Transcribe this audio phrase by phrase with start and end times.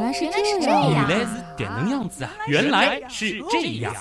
[0.00, 2.30] 原来是原来是这样样原来是点能样子啊！
[2.46, 3.94] 原来是这样。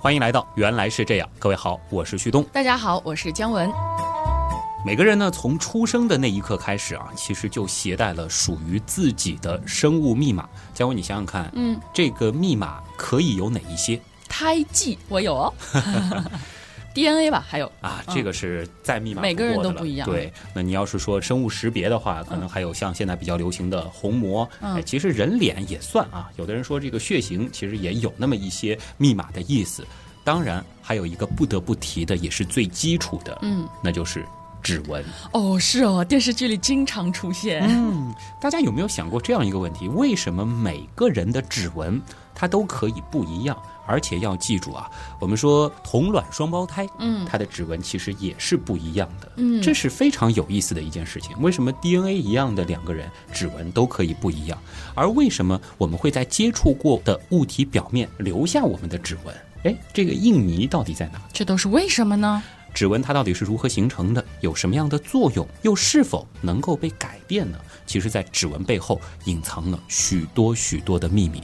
[0.00, 2.44] 欢迎来到《原来是这样》，各位好，我是旭东。
[2.52, 3.70] 大家好，我是姜文。
[4.84, 10.48] 每个人呢，从出生的那一刻开始啊，其实就携带了属于自己的生物密码。
[10.72, 15.54] 姜文，你想想看，嗯，这个密码可以有哪一些胎记我有哦
[16.94, 18.02] ，DNA 吧，还有啊？
[18.08, 24.48] 这个是再密码每个人的都不一样对，那你要是说生物识别的话，可能还有像现在比较流行的虹膜。
[24.60, 26.30] 嗯哎，其实人脸也算啊。
[26.36, 29.86] 有的人说这个血型其实也有那么一些密码的意思。
[30.22, 34.24] 当然，还有一个不得不提的，也是最基础的，嗯，那就是
[34.62, 35.02] 指纹。
[35.32, 37.62] 哦，是哦，电视剧里经常出现。
[37.66, 39.88] 嗯，大家有没有想过这样一个问题？
[39.88, 42.00] 为什么每个人的指纹
[42.34, 43.56] 它都可以不一样？
[43.90, 49.32] 而且要记住啊，我们说同卵双胞胎，嗯它的指纹其实也是不一样的。
[49.36, 51.34] 嗯这是非常有意思的一件事情。
[51.42, 54.56] 为什么 DNA 一样的两个人指纹都可以不一样？
[54.94, 59.34] 而为什么我们会在接触过的物体表面留下我们的指纹？
[59.64, 61.20] 哎，这个印泥到底在哪？
[61.32, 62.40] 这都是为什么呢？
[62.72, 64.24] 指纹它到底是如何形成的？
[64.40, 65.44] 有什么样的作用？
[65.62, 67.58] 又是否能够被改变呢？
[67.84, 71.42] 其实，在指纹背后隐藏了许多许多的秘密。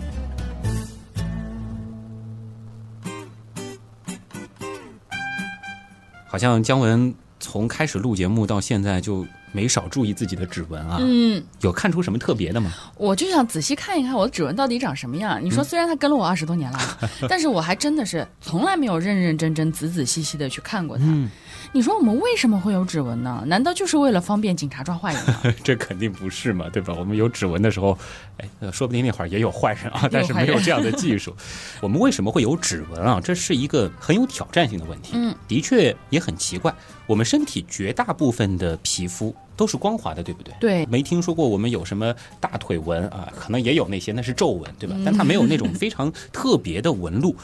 [6.37, 12.71] 好像姜文从开始录节目到现在就没少注意自己的指纹啊，嗯，有看出什么特别的吗？
[12.99, 15.43] 我就想仔细看一看我的指纹到底长什么样。
[15.43, 16.79] 你说，虽然他跟了我二十多年了，
[17.27, 21.05] 但是我还真的是从来没有认认真真、仔仔细细的去看过他。
[21.07, 21.31] 嗯
[21.73, 23.43] 你说我们为什么会有指纹呢？
[23.47, 25.41] 难道就是为了方便警察抓坏人吗？
[25.63, 26.95] 这肯定不是嘛，对吧？
[26.99, 27.97] 我们有指纹的时候，
[28.39, 31.35] 哎，呃说不定那会儿也有坏人啊，但是没有这样的技术。
[31.83, 33.21] 我们为什么会有指纹啊？
[33.23, 35.13] 这是一个很有挑战性的问题。
[35.15, 36.75] 嗯，的确也很奇怪。
[37.07, 40.55] 我们身体绝大部分的皮肤都是光滑的，对不对？
[40.61, 44.97] 对没听说过我们有什么大腿纹啊，可能也有那些，那是皱纹，对吧？
[45.05, 47.37] 但它没有那种 非常特别的纹路。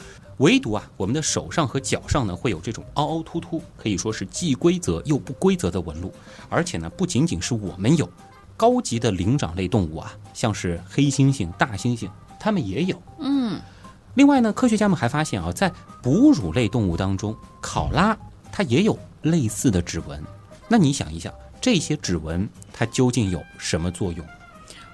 [0.42, 6.12] 唯独啊，我们的手上和脚上呢，会有这种凹凹凸凸，可以说是既规则又不规则的纹路。
[6.48, 8.10] 而且呢，不仅仅是我们有，
[8.56, 12.10] 高级的灵长类动物啊，像是黑猩猩、大猩猩，
[12.41, 13.00] 它们也有。
[13.20, 13.60] 嗯，
[14.14, 15.72] 另外呢，科学家们还发现啊，在
[16.03, 18.19] 哺乳类动物当中，考拉
[18.50, 20.20] 它也有类似的指纹。
[20.66, 24.26] 那你想一想，这些指纹它究竟有什么作用？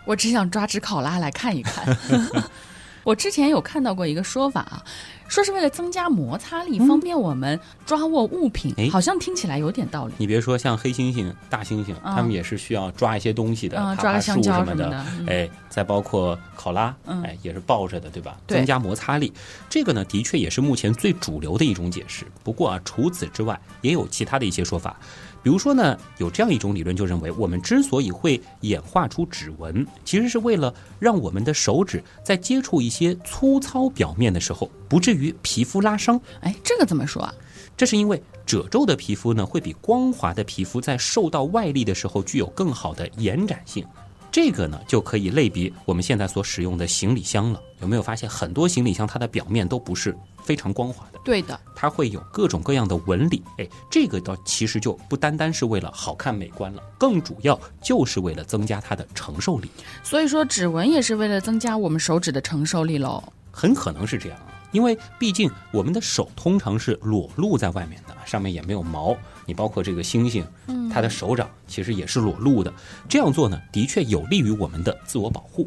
[0.04, 1.96] 我只想抓只考拉来看一看。
[3.08, 4.84] 我之前有看到过一个说法啊，
[5.28, 10.12] 说是为了增加摩擦力，方便我们抓握物品，哎好像听起来有点道理。
[10.18, 18.36] 你别说像黑猩猩、大猩猩，他们也是需要抓一些东西的，抓个香蕉什么的哎，再包括考拉，嗯哎，也是抱着的，对吧？
[18.46, 19.32] 增加摩擦力，
[19.70, 22.26] 这个呢，的确也是目前最主流的一种解释。
[22.44, 24.94] 不过啊，除此之外，也有其他的一些说法。
[25.42, 36.20] 比如说呢，有这样一种理论就认为，我们之所以会演化出指纹，其实是为了让我们的手指在接触一些粗糙表面的时候，不至于皮肤拉伤。
[36.40, 37.32] 哎，这个怎么说啊？
[37.76, 43.84] 这是因为褶皱的皮肤呢，会比光滑的皮肤在受到外力的时候具有更好的延展性。
[44.30, 47.60] 这个呢，就可以类比我们现在所使用的行李箱了。
[47.80, 53.42] 有没有发现很多行李箱它的表面都不是非常光滑的，对的，它会有各种各样的纹理。
[53.58, 59.70] 哎，这个倒其实就不单单是为了好看美观了，更主要就是为了增加它的承受力。
[60.02, 63.22] 所以说指纹也是为了增加我们手指的承受力喽。
[63.50, 69.16] 很可能是这样啊，因为毕竟我们的手通常是裸露在外面的，上面也没有毛。
[69.48, 70.44] 你包括这个猩猩，
[70.92, 72.70] 它的手掌其实也是裸露的。
[73.08, 75.66] 这样做呢，的确有利于我们的自我保护。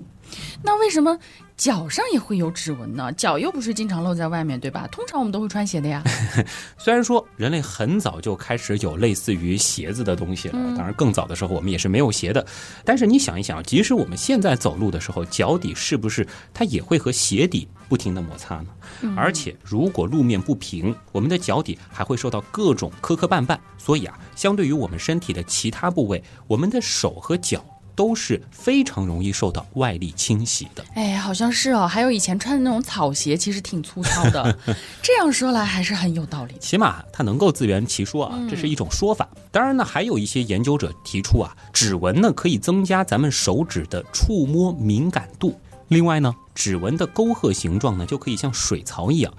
[0.63, 1.17] 那为什么
[1.57, 3.11] 脚上也会有指纹呢？
[3.13, 4.87] 脚又不是经常露在外面，对吧？
[4.91, 6.03] 通常我们都会穿鞋的呀。
[6.77, 12.45] 虽然说人类很早就开始有类似于鞋子的东西了，当然更早的时候我们也是没有鞋的。
[12.83, 18.67] 但是你想一想，即使我们现在走路的时候，脚底是不是它也会和鞋底不停的摩擦呢？
[19.15, 23.57] 而且如果路面不平，我们的脚底还会受到各种磕磕绊绊。
[23.77, 27.63] 所以啊，相对于我们身体的其他部位，我们的手和脚。
[28.01, 30.83] 都是非常容易受到外力侵袭的。
[30.95, 31.87] 哎，好像是哦。
[31.87, 34.57] 还有以前穿的那种草鞋，其实挺粗糙的。
[35.03, 36.59] 这样说来还是很有道理的。
[36.59, 39.29] 起码它能够自圆其说啊，这是一种说法。
[39.51, 45.55] 当然呢，还有一些研究者提出啊，指纹呢可以增加咱们手指的触摸敏感度。
[45.89, 49.31] 另外呢，指纹的沟壑形状呢就可以像水槽一样，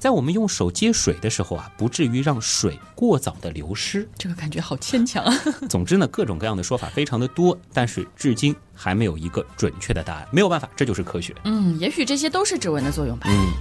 [0.00, 4.08] 在我们用手接水的时候啊，不至于让水过早的流失。
[4.16, 5.32] 这个感觉好牵强啊。
[5.68, 10.26] 总之呢，各种各样的说法非常的多，但是至今还没有一个准确的答案。
[10.32, 11.36] 没有办法，这就是科学。
[11.44, 13.26] 嗯，也许这些都是指纹的作用吧。
[13.28, 13.52] 嗯。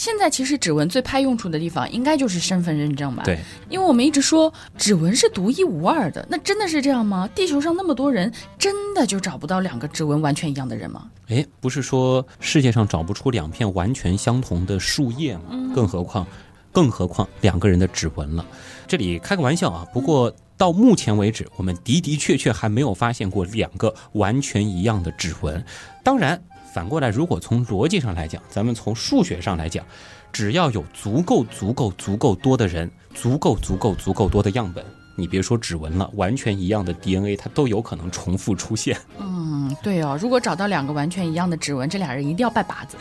[0.00, 3.22] 现在其实指纹最派用处的地方，应该就是身份认证吧？
[3.22, 3.38] 对，
[3.68, 7.28] 因为我们一直说指纹是独一无二的，那真的是这样吗？
[7.34, 11.10] 地球上那么多人，真的就找不到两个指纹完全一样的人吗？
[11.28, 15.70] 哎，不是说世界上找不出两片完全相同的树叶吗？
[15.74, 16.26] 更何况，
[16.72, 18.46] 更何况两个人的指纹了。
[18.88, 25.62] 这里开个玩笑啊，不过到目前为止，我们的的确确还没有发现过两个完全一样的指纹。
[26.02, 26.42] 当然。
[26.72, 29.84] 反过来，如果从逻辑上来讲，咱们从数学上来讲，
[30.32, 34.84] 只要有足够、足够、足够多的人，足够、足够、足够多的样本，
[35.16, 38.96] 你别说指纹了，完全一样的 DNA，它都有可能重复出现。
[39.18, 42.96] 嗯，对哦，如果找到两个完全一样的指纹，这俩人一定要拜把子。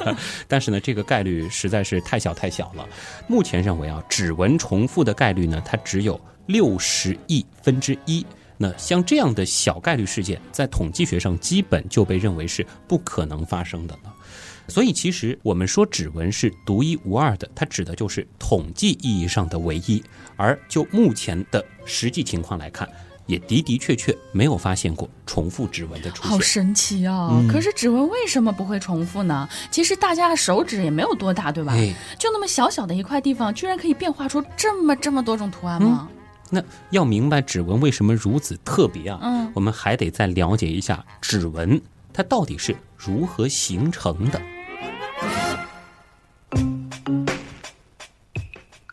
[0.46, 2.86] 但是呢，这个概率实在是太小太小了。
[3.26, 8.24] 目前认为啊，指纹重复的概率呢，它只有六十亿分之一。
[8.64, 14.14] 那像这样的小概率事件，在统计学上基本就被认为是不可能发生的了。
[14.68, 20.02] 所以，其实我们说指纹是独一无二的，它指的就是统计意义上的唯一。
[20.36, 22.88] 而就目前的实际情况来看，
[23.26, 26.32] 也的的确确没有发现过重复指纹的出现。
[26.32, 27.28] 好神奇啊！
[27.52, 29.46] 可是指纹为什么不会重复呢？
[29.70, 31.74] 其实大家的手指也没有多大，对吧？
[32.18, 36.08] 就那么小小的一块地方，居然可以变化出这么这么多种图案吗？
[36.54, 39.18] 那要明白指纹为什么如此特别啊？
[39.20, 41.78] 嗯，我们还得再了解一下指纹
[42.12, 44.40] 它到底是如何形成的。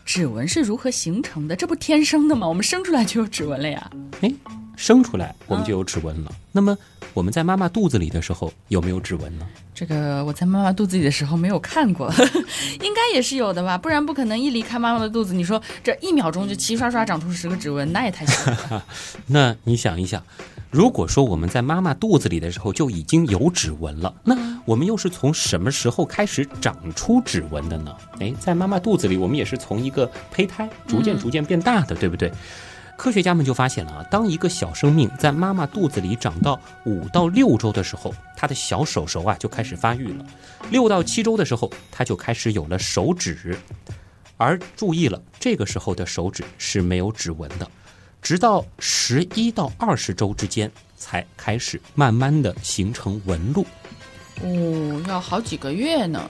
[0.04, 1.56] 指纹是如何形成的？
[1.56, 2.48] 这不天生的吗？
[2.48, 3.92] 我们生出来就有指纹了呀？
[4.22, 4.34] 哎，
[4.76, 6.32] 生出来我们就有指纹了。
[6.52, 6.78] 那么。
[7.14, 9.46] 我们在妈妈肚子里的时候有没有指纹呢？
[9.74, 12.12] 这个我在妈妈肚子里的时候没有看过，
[12.82, 13.78] 应该也是有的吧？
[13.78, 18.86] 不然不可能一离开妈妈的肚子，你说这一秒钟就齐刷刷长出十个指纹，那也太吓人了。
[19.28, 20.22] 那你想一想，
[20.70, 24.36] 如果说我们在妈妈肚子里的时候就已经有指纹了，那
[24.66, 27.96] 我们又是从什么时候开始长出指纹的呢？
[28.20, 32.32] 哎，在妈妈肚子里，我们也是从一个胚胎逐渐逐渐变大的，对不对？
[33.02, 40.24] 科学家们就发现了啊，当一个小生命在妈妈肚子里长到五到六周的时候，他的小手手啊就开始发育了；
[40.70, 43.58] 六到七周的时候，他就开始有了手指。
[44.38, 47.68] 而注意了，这个时候的手指是没有指纹的，
[48.22, 53.66] 直到十一到二十周之间才开始慢慢的形成纹路。
[54.44, 56.30] 哦，要好几个月呢，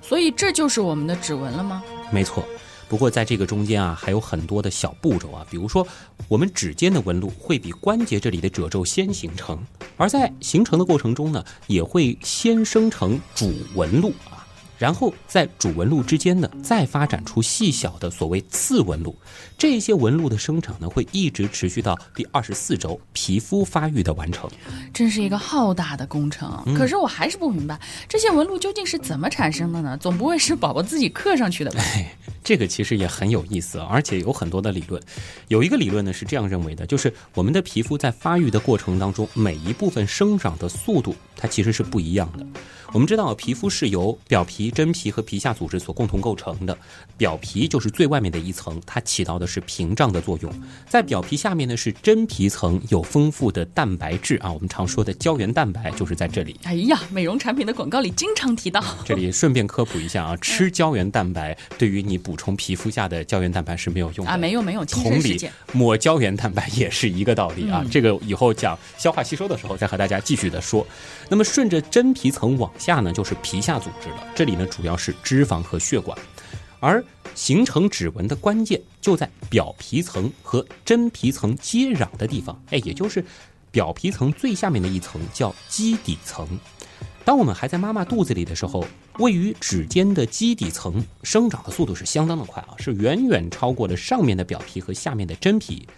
[0.00, 1.84] 所以这就是我们的指纹了吗？
[2.10, 2.42] 没错。
[2.88, 5.86] 不过在这个中间啊，还有很多的小步骤啊，比如说，
[6.28, 9.58] 我们指尖的纹路会比关节这里的褶皱先形成，
[9.96, 14.35] 而在形成的过程中呢，也会先生成主纹路啊。
[14.78, 19.16] 然后在主纹路之间呢，再发展出细小的所谓次纹路，
[19.56, 24.50] 这些纹路的生长呢，会一直持续到第二十四周皮肤发育的完成。
[24.92, 26.62] 真是一个浩大的工程。
[26.76, 29.96] 可是我还是不明白，这些纹路究竟是怎么产生的呢？
[29.96, 31.82] 总不会是宝宝自己刻上去的吧？
[32.44, 35.02] 这个其实也很有意思，而且有很多的理论。
[35.48, 42.46] 有一个理论呢是这样认为的，就是我们的皮肤在发育的过程当中，每一部分生长的速度，它其实是不一样的。
[42.92, 46.76] 我们知道，皮肤是由表皮、真皮和皮下组织所共同构成的。
[47.16, 50.52] 表皮就是最外面的一层，它起到的是屏障的作用。
[50.88, 56.58] 在表皮下面呢是真皮层，有丰富的蛋白质啊，我们常说的胶原蛋白就是在这里。
[56.64, 58.82] 哎呀，美容产品的广告里经常提到。
[59.04, 64.84] 这里顺便科普一下啊，吃胶原蛋白对于你补充皮肤下的胶原蛋白是没有用的啊，没有没有。
[64.84, 65.38] 同理，
[65.72, 67.84] 抹胶原蛋白也是一个道理啊。
[67.90, 70.86] 这个以后讲消化吸收的时候再和大家继续的说。
[71.28, 74.24] 那么顺着真皮层往下下呢，就是皮下组织了。
[74.32, 76.16] 这里呢，主要是脂肪和血管，
[76.78, 82.56] 而形成指纹的关键就在表皮层和真皮层接壤的地方。
[82.70, 83.24] 哎，也就是
[83.72, 86.46] 表皮层最下面的一层叫基底层。
[87.24, 88.86] 当我们还在妈妈肚子里的时候，
[89.18, 95.88] 位于指尖的基底层生长的速度是相当的快啊，是远远超过了上面的表皮和下面的真皮。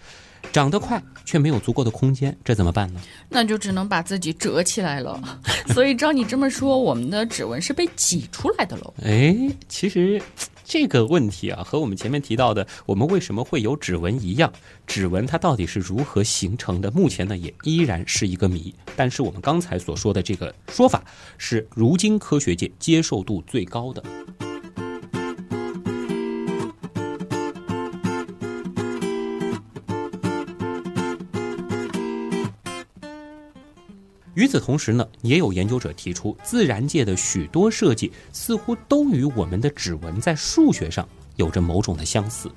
[0.51, 2.99] 长得快却没有足够的空间，这怎么办呢？
[3.29, 5.21] 那就只能把自己折起来了。
[5.73, 8.93] 所以照你这么说，我们的指纹是被挤出来的喽？
[9.03, 9.35] 哎，
[9.67, 10.21] 其实
[10.65, 14.51] 这个问题啊，和我们前面提到的我们为什么会有指纹一样，
[14.87, 18.73] 指纹它到底是如何形成的，目前呢也依然是一个谜。
[18.95, 21.03] 但是我们刚才所说的这个说法，
[21.37, 24.03] 是如今科学界接受度最高的。
[34.39, 41.05] 与此同时呢，也有研究者提出，自然界的许多设计似乎都与我们的指纹在数学上
[41.35, 42.49] 有着某种的相似，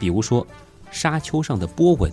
[0.00, 0.44] 比如说
[0.90, 2.10] 沙丘上的波纹，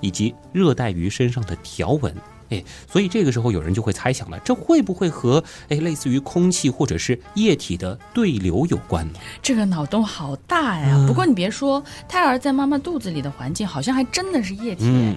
[0.00, 2.14] 以及热带鱼身上的条纹，
[2.48, 9.18] 哎，所以这个时候有人就会猜想了，这会不会和哎类似于空气或者是液体的对流有关呢？
[9.42, 11.04] 这个脑洞好大呀！
[11.06, 14.84] 不过你别说，胎儿在妈妈肚子里的环境好像还真的是液体。
[14.84, 15.14] 嗯，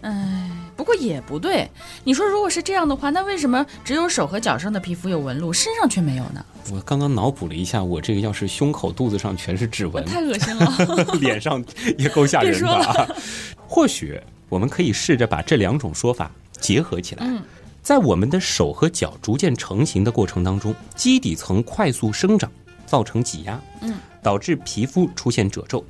[0.00, 1.68] 哎，不过也不对。
[2.04, 6.44] 你说如果是这样的话，那为什么只有手和脚上的皮肤有纹路，身上却没有呢？
[6.72, 11.64] 我刚刚脑补了一下，我这个要是胸口、肚子上全是指纹，太恶心了， 脸上
[11.96, 13.08] 也够吓人的啊！
[13.66, 16.30] 或许我们可以试着把这两种说法。
[16.60, 17.24] 结合起来，
[17.82, 22.50] 在我们的手和脚逐渐成型的过程当中，基底层快速生长，
[22.84, 25.84] 造成挤压，嗯，导致皮肤出现褶皱，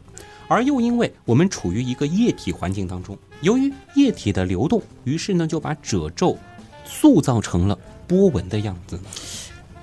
[0.47, 6.37] 而又因为我们处于一个液体环境当中，由于液体的流动，于是呢就把褶皱
[6.85, 8.99] 塑造成了波纹的样子。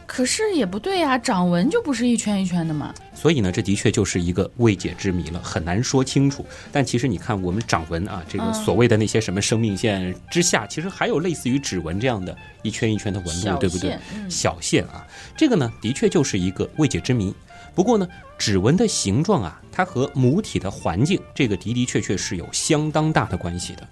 [0.05, 2.93] 可是也不对呀，掌纹就不是一圈一圈的嘛。
[3.13, 6.45] 所以呢，这的确就是一个未解之谜了，很难说清楚。
[6.71, 13.97] 但其实你看，我们掌纹啊，这个所谓的那些什么生命线之下，其实还有类似于指纹这样的一圈一圈的纹路，对不对？
[14.29, 17.33] 小线啊，这个呢，的确就是一个未解之谜。
[17.75, 23.87] 不过呢，指纹的形状啊，它和母体的环境，这个的的确确是有相当大的关系的。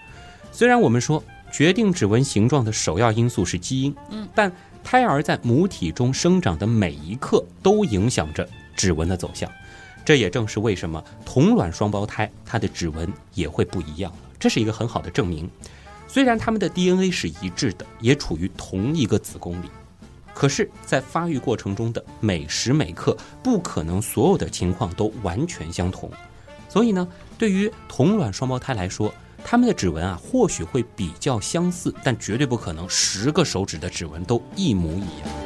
[0.51, 1.21] 虽然我们说
[1.51, 4.51] 决定指纹形状的首要因素是基因，嗯，但
[4.83, 9.51] 胎儿在母体中生长的每一刻都影响着指纹的走向，
[10.05, 14.17] 这也正是为什么同卵双胞胎它的指纹也会不一样了。
[14.39, 15.49] 这是一个很好的证明。
[16.07, 19.69] 虽然他们的 DNA 是一致的，也处于同一个子宫里，
[20.33, 26.11] 可是，在发育过程中的每时每刻，不可能所有的情况都完全相同。
[26.67, 29.13] 所以呢，对于同卵双胞胎来说，
[29.43, 35.42] 他们的指纹啊，或许会比较相似，但绝对不可能十个手指的指纹都一模一样。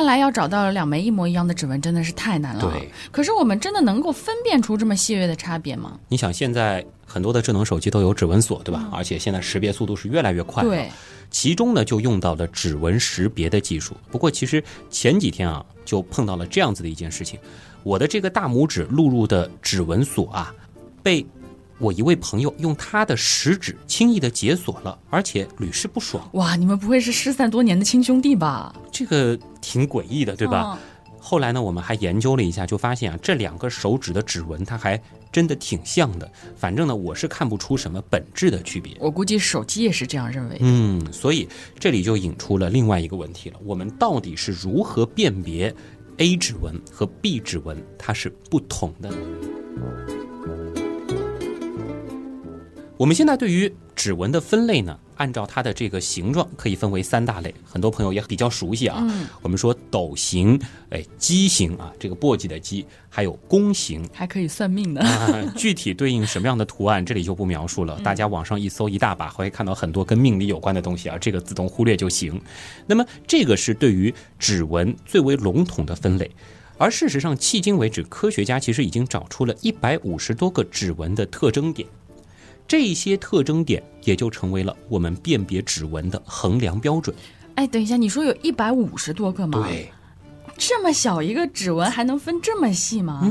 [0.00, 2.62] 看来，要找到两枚一模一样的指纹真的是太难了。
[2.62, 6.00] 对，可是我们真的能够分辨出这么细微的差别吗？
[6.08, 8.88] 你想，现在很多的智能手机都有指纹锁，对吧？
[8.90, 10.64] 而且现在识别速度是越来越快。
[10.64, 10.90] 对，
[11.30, 13.94] 其中呢就用到了指纹识别的技术。
[14.10, 17.38] 不过，其实前几天啊，就碰到了这样子的一件事情。
[17.82, 20.54] 我的这个大拇指录入的指纹锁啊，
[21.02, 21.26] 被
[21.80, 26.28] 我一位朋友用他的食指轻易的解锁了，而且屡试不爽。
[26.34, 28.72] 哇，你们不会是失散多年的亲兄弟吧？
[28.92, 30.78] 这个挺诡异的，对吧？
[31.18, 35.00] 后来呢，我们还研究了一下，就发现啊，这两个手指的指纹它还
[35.32, 36.30] 真的挺像的。
[36.56, 38.96] 反正呢，我是看不出什么本质的区别。
[39.00, 40.56] 我估计手机也是这样认为。
[40.60, 45.74] 嗯，所以这里就引出了另外一个问题了：我们到底是如何辨别
[46.18, 49.10] ？A 指纹和 B 指纹它是不同的。
[53.00, 54.94] 我们现在对于指纹的分类呢？
[55.16, 59.02] 按照它的这个形状，可以分为三大类，很多朋友也比较熟悉啊。
[59.40, 65.02] 我们说斗形，哎，鸡形啊，这个簸箕的箕，还有弓形，还可以算命的。
[65.56, 67.98] 具体对应什么样的图案，这里就不描述了。
[68.04, 72.38] 大家网上一搜一大把，会看到很多跟命理有关的东西啊，这个自动忽略就行。
[72.86, 76.30] 那么这个是对于指纹最为笼统的分类，
[76.76, 81.88] 而事实上，迄今为止，科学家其实已经找出了一百五十多个指纹的特征点。
[82.70, 87.12] 这些特征点也就成为了我们辨别指纹的衡量标准。
[87.56, 89.66] 哎，等一下，你说有一百五十多个吗？
[89.66, 89.90] 对，
[90.56, 93.28] 这么小一个指纹还能分这么细吗？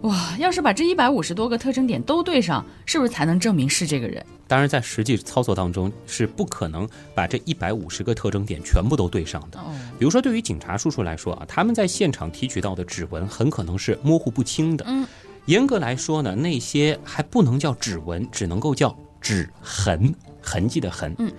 [0.00, 4.24] 哇，要是把这一百五十多个特征点都对上，是不是才能证明是这个人？
[4.48, 9.62] 当然，在实际操作当中是不可能把这一百五十个特征点全部都对上的。
[9.98, 14.86] 比如说，对于警察叔叔来说啊，他们在现场提取到的指纹很可能是模糊不清的。
[14.88, 15.06] 嗯。
[15.46, 21.32] 严格来说呢，那些还不能叫指纹，只能够叫指痕，痕迹的痕，嗯，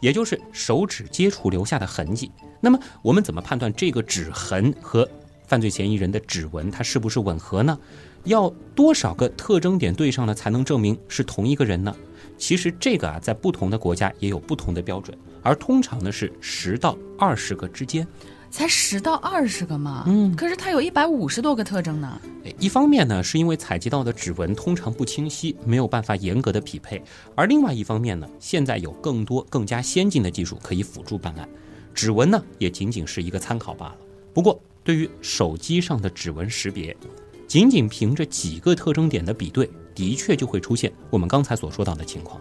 [0.00, 2.30] 也就是手指接触留下的痕迹。
[2.60, 5.08] 那么我们怎么判断这个指痕和
[5.46, 7.78] 犯罪嫌疑人的指纹它是不是吻合呢？
[8.24, 11.94] 要多少个特征点对上了才能证明是同一个人呢？
[12.36, 18.06] 其实这个啊，在不同的国家也有不同的标准，而通常呢是十到二十个之间。
[18.50, 22.20] 才十到二十个嘛，嗯，可是它有一百五十多个特征呢。
[22.58, 26.98] 一方面呢，是因为采集到的指纹通常不清晰，没有办法严格的匹配；
[27.34, 31.48] 而另外一方面呢，现在有更多更加先进的技术可以辅助办案，
[31.94, 33.96] 指纹呢也仅仅是一个参考罢了。
[34.32, 36.96] 不过，对于手机上的指纹识别，
[37.46, 42.40] 仅仅凭着几个特征点的比对，的确就会出现我们刚才所说到的情况。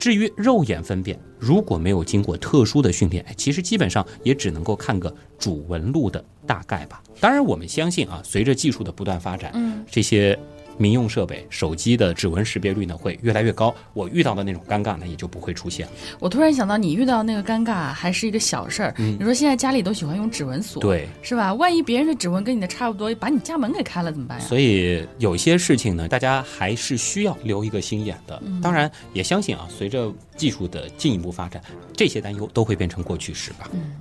[0.00, 7.02] 至于肉眼分辨，如果没有经过特殊的训练，其实基本上也只能够看个主纹路的大概吧。
[7.20, 10.36] 当然，我们相信啊，随着技术的不断发展，嗯，这些
[10.80, 15.86] 民用设备、手机的指纹识别率呢会越来越高，我遇到的那种尴尬呢也就不会出现。
[16.18, 18.94] 我突然想到，你遇到那个尴尬还是一个小事儿。
[18.96, 21.52] 你说现在家里都喜欢用指纹锁，对，是吧？
[21.52, 24.44] 万一别人的指纹跟你的差不多，把你家门给开了怎么办呀？
[24.46, 28.42] 所以有些事情呢，大家还是需要留一个心眼的。
[28.62, 31.62] 当然，也相信啊，随着技术的进一步发展，
[31.94, 33.68] 这些担忧都会变成过去式吧。
[33.74, 33.92] 嗯。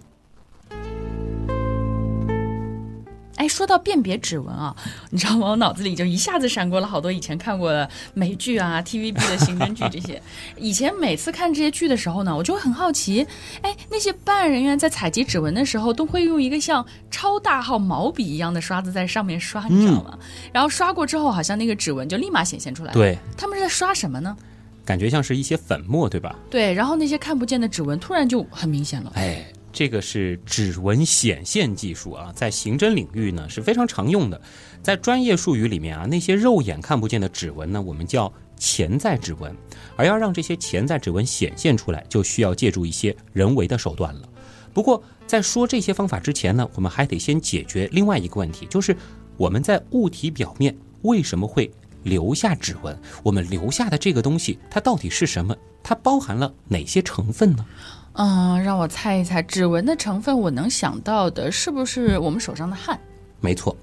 [3.39, 4.75] 哎，说到辨别指纹啊，
[5.09, 5.47] 你知道吗？
[5.51, 10.21] 我脑子里就一下子闪过了好多以前看过的美剧啊，TVB 的刑侦剧这些。
[10.57, 13.25] 以前每次看这些剧的时候呢，我就会很好奇，
[13.61, 20.19] 哎，那些办案人员在采集指纹的时候，都会用一个像超大号毛笔一样的刷子在上面刷，你知道吗？
[20.51, 22.91] 然后刷过之后，好像那个指纹就立马显现出来。
[22.91, 24.35] 对，他们是在刷什么呢？
[24.83, 26.35] 感觉像是一些粉末，对吧？
[26.49, 29.13] 对，然后那些看不见的指纹突然就很明显了。
[29.15, 29.45] 哎。
[29.79, 34.41] 这个是指纹显现技术啊，在刑侦领域呢是非常常用的。
[34.83, 39.55] 在专业术语里面啊，那些肉眼看不见的指纹呢，我们叫潜在指纹。
[39.95, 44.27] 而要让这些潜在指纹显现出来，就需要借助一些人为的手段了。
[44.73, 48.93] 不过，在说这些方法之前呢，我们还得先解决另外一个问题，就是
[49.37, 51.71] 我们在物体表面为什么会
[52.03, 52.99] 留下指纹？
[53.23, 55.55] 我们留下的这个东西，它到底是什么？
[55.81, 57.65] 它包含了哪些成分呢？
[58.13, 62.99] 嗯，让我猜一猜，指纹的成分，我能想到的是不是我们手上的汗？
[63.39, 63.75] 没错，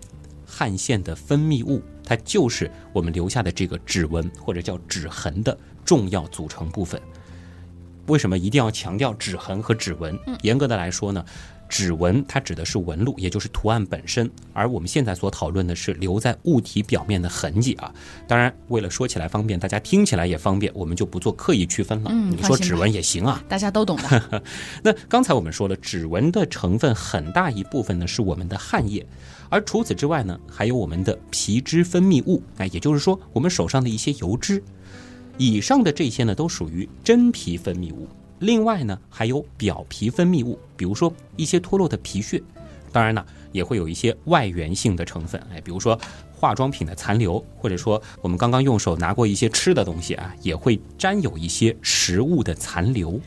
[0.47, 7.01] 汗腺的分泌物，它就是我们留下的这个指纹或者叫指痕的重要组成部分。
[8.09, 10.19] 为什么一定要强调指痕和指纹？
[10.43, 11.25] 严格的来说呢？
[11.69, 17.93] 指纹它指的是纹路，也就是图案本身，而我们现在所讨论的是留在物体表面的痕迹啊。
[18.27, 22.11] 当然，为了说起来方便，大家听起来也方便，我们就不做刻意区分了。
[22.13, 24.43] 嗯，你说指纹也行啊，大家都懂的。
[24.83, 29.07] 那刚才我们说了，指纹的成分很大一部分呢是我们的汗液，
[29.49, 34.63] 而除此之外呢，还有我们的皮脂分泌物，哎，也就是说我们手上的一些油脂。
[35.39, 38.09] 以上的这些呢，都属于真皮分泌物。
[38.39, 42.43] 另外呢，还有表皮分泌物，比如说一些脱落的皮屑，
[42.93, 45.99] 当然呢，也会有一些外源性的成分，哎，比如说
[46.35, 53.21] 化妆品的残留，或者说我们刚刚用手拿过一些吃的东西啊，也会沾有一些食物的残留。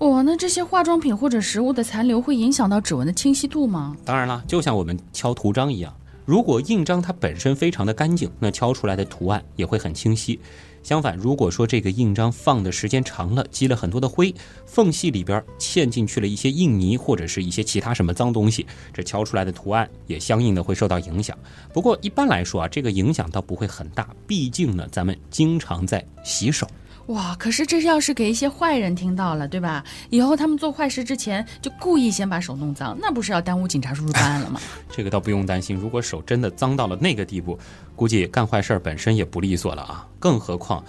[0.00, 3.96] 哇，那这些化妆品或者食物的残留会影响到指纹的清晰度吗？
[4.04, 10.38] 当然了，就像我们敲图章一样，如果印章它本身非常的干净，那敲出来的图案也会很清晰。
[10.82, 14.34] 相反，如果说这个印章放的时间长了，积了很多的灰，
[14.66, 21.38] 缝隙里边嵌进去了一些印泥或者是一些其他什么脏东西，这敲出来的图案也相应的会受到影响。
[21.72, 26.66] 不过一般来说啊，这个影响倒不会很大，毕竟呢，咱们经常在洗手。
[27.06, 29.84] 哇，可是这要是给一些坏人听到了，对吧？
[30.10, 34.60] 以后他们做坏事之前就故意先把手弄脏，那不是要耽误警察叔叔办案了吗？
[34.90, 37.58] 这个倒不用担心，如果手真的脏到了那个地步，
[37.96, 40.06] 估计干坏事本身也不利索了啊！
[40.18, 40.84] 更何况，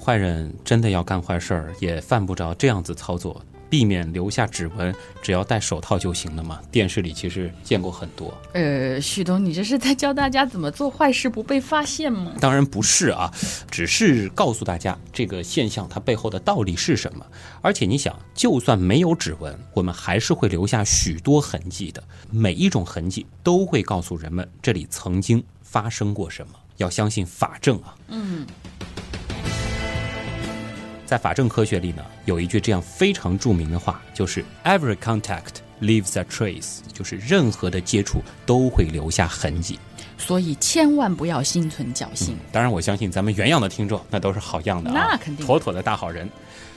[0.00, 3.40] 坏人真的要干坏事，也犯不着这样子操作。
[3.72, 6.60] 避免留下指纹，只要戴手套就行了嘛。
[6.70, 8.36] 电视里其实见过很多。
[8.52, 12.34] 呃，旭东，你这是在教大家怎么做坏事不被发现吗？
[12.38, 13.32] 当然不是啊，
[13.70, 17.24] 只是告诉大家这个现象它背后的道理是什么。
[17.62, 22.04] 而且你想，就算没有指纹，我们还是会留下许多痕迹的。
[22.30, 26.52] 每一种痕迹都会告诉人们这里曾经发生过什么。
[26.78, 27.94] 要相信法证啊。
[28.08, 28.46] 嗯。
[31.12, 39.78] 在法政科学里呢，有一句这样非常著名的话，就是 “Every contact leaves a trace”，就是任何的接触都会留下痕迹。
[40.16, 42.38] 所以千万不要心存侥幸。
[42.50, 46.26] 当然，我相信咱们原样的听众那都是好样的啊，那肯定妥妥的大好人。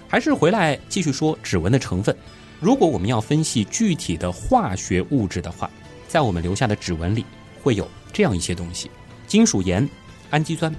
[0.05, 2.13] 还是回来继续说指纹的成分。
[2.59, 5.71] 如果我们要分析具体的化学物质的话，
[6.09, 7.25] 在我们留下的指纹里
[7.63, 8.91] 会有这样一些东西：
[9.27, 9.89] 金属盐、
[10.31, 10.75] 氨基酸、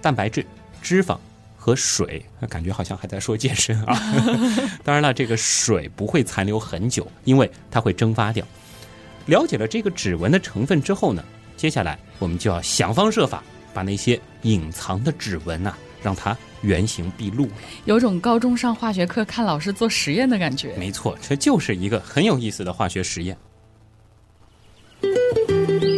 [0.00, 0.46] 蛋白质、
[0.80, 1.18] 脂肪。
[1.64, 3.98] 和水，感觉好像还在说健身啊。
[4.84, 8.46] 当然了，这个水不会残留很久，因为它会蒸发掉。
[9.24, 11.24] 了解了这个指纹的成分之后呢，
[11.56, 17.48] 接下来我们就要想方设法把那些隐藏的指纹呐，让它原形毕露。
[17.86, 20.76] 有种高中上化学课看老师做实验的感觉。
[20.76, 23.34] 没错，这就是一个很有意思的化学实验。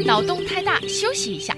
[0.07, 1.57] 脑洞太大，休息一下。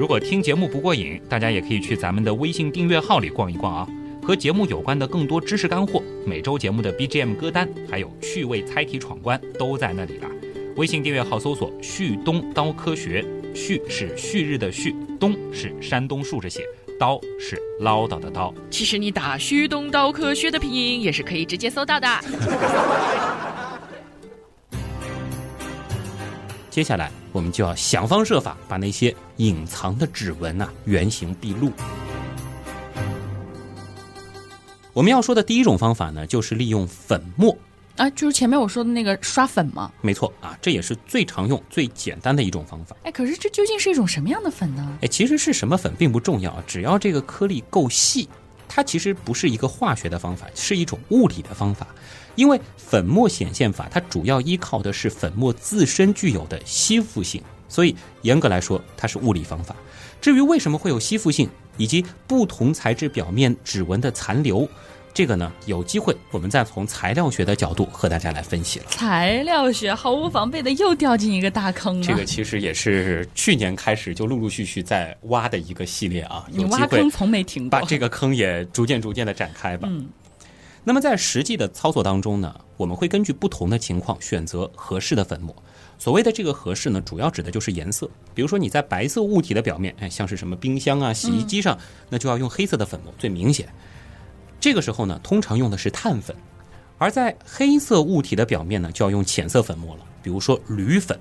[0.00, 3.86] 如果听节目不过瘾，大家也可以去咱们的微信订阅号里逛一逛啊，
[4.22, 10.28] 和节目有关的更多知识干货、每周节目的 BGM 歌单，还有趣味猜题闯关都在那里了。
[10.76, 13.22] 微信订阅号搜索“旭东刀科学”，
[13.54, 16.64] 旭是旭日的旭，东是山东竖着写，
[16.98, 18.54] 刀是唠叨的刀。
[18.70, 22.08] 其实你打“旭东刀科学”的拼音也是可以直接搜到的。
[26.70, 31.70] 接下来我们就要想方设法把那些隐藏的指纹呐、原形毕露。
[34.92, 37.56] 我们要说的第一种方法呢，就是利用粉末。
[37.96, 39.92] 啊，就是前面我说的那个刷粉嘛。
[40.00, 42.96] 没错啊，这也是最常用、最简单的一种方法。
[43.02, 44.98] 哎，可是这究竟是一种什么样的粉呢？
[45.02, 48.28] 哎，其实是什么粉并不重要，只要这个颗粒够细。
[48.72, 51.88] 它其实不是一个化学的方法，是一种物理的方法。
[52.36, 59.74] 因为粉末显现法，它主要依靠的是粉末自身具有的吸附性，所以严格来说，它是物理方法。
[60.20, 64.68] 至于为什么会有吸附性，以及不同材质表面指纹的残留。
[65.12, 68.86] 这个呢，有机会我们再从材料学的角度和大家来分析了。
[68.88, 72.06] 材料学毫无防备的又掉进一个大坑了。
[72.06, 76.46] 这个其实也是去年开始就陆陆续续在挖的一个系列啊。
[76.50, 79.88] 你挖坑从没停过，把这个坑也逐渐逐渐的展开吧。
[79.90, 80.08] 嗯。
[80.82, 85.54] 那么在实际的操作当中呢，我们会根据不同的情况选择合适的粉末。
[85.98, 88.08] 所谓的这个合适呢，主要指的就是颜色。
[88.34, 91.76] 比如说你在白色物体的表面，哎，像是什么冰箱啊、洗衣机上，
[92.08, 93.68] 那就要用黑色的粉末最明显。
[94.60, 96.36] 这个时候呢，通常用的是碳粉，
[96.98, 101.18] 而在黑色物体的表面呢，就要用浅色粉末了，比如说铝粉。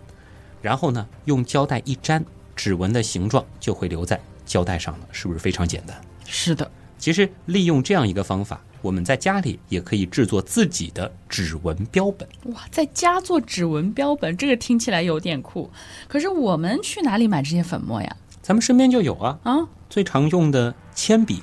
[0.61, 2.23] 然后呢，用胶带一粘，
[2.53, 5.99] 指纹的形状就会留在胶带上了，是不是非常简单？
[6.25, 12.27] 是的，其实利用这样一个方法，我们在家里也可以制作自己的指纹标本。
[12.53, 15.71] 哇，在家做指纹标本，这个听起来有点酷。
[16.09, 18.17] 可是我们去哪里买这些粉末呀？
[18.41, 19.39] 咱们身边就有啊。
[19.43, 21.41] 啊，最常用的铅笔。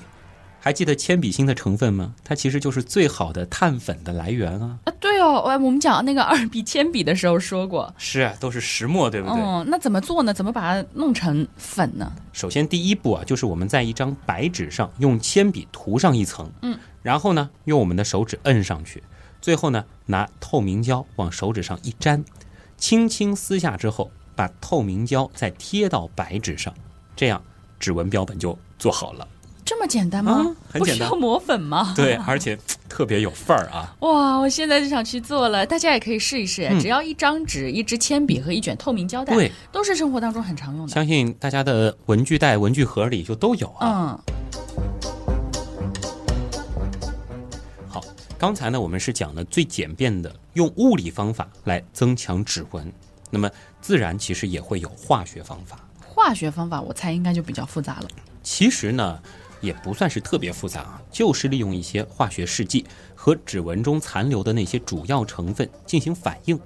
[0.67, 2.13] 还记得铅笔芯的成分吗？
[2.25, 4.77] 它其实就是最好的碳粉的来源啊！
[4.83, 9.41] 啊，对哦，我我们讲那个二 B 铅笔的时候说过，是啊，都是石墨，对不对？
[9.41, 10.35] 哦，那怎么做呢？
[10.35, 12.13] 怎么把它弄成粉呢？
[12.33, 19.05] 首先第一步啊，就是我们在一张白纸上用铅笔涂上一层，嗯，然后呢，用我们的手指摁上去，
[19.41, 22.25] 最后呢，拿透明胶往手指上一粘，
[22.77, 26.75] 轻轻撕下之后，把透明胶再贴到白纸上，
[27.15, 27.41] 这样
[27.79, 29.29] 指纹标本就做好了。
[29.87, 30.55] 简单吗？
[30.73, 31.93] 不需要磨粉吗？
[31.97, 33.95] 对，而且特别有范儿啊！
[34.01, 36.69] 哇，我现在就想去做了，大家也可以试一试。
[36.81, 40.93] 只要一张纸、一支铅笔和一卷透明胶带，对，都是生活当中很常用的。
[40.93, 44.19] 相信大家的文具袋、文具盒里就都有啊。
[44.27, 44.37] 嗯。
[47.89, 48.01] 好，
[48.39, 52.93] 刚才呢，我们是讲了最简便的用物理方法来增强指纹，
[53.31, 55.79] 那么自然其实也会有化学方法。
[56.01, 58.09] 化学方法，我猜应该就比较复杂了。
[58.43, 59.19] 其实呢。
[59.61, 66.59] 也不算是特别复杂啊，就是利用一些化学试剂和指纹中残留的那些主要成分进行反应。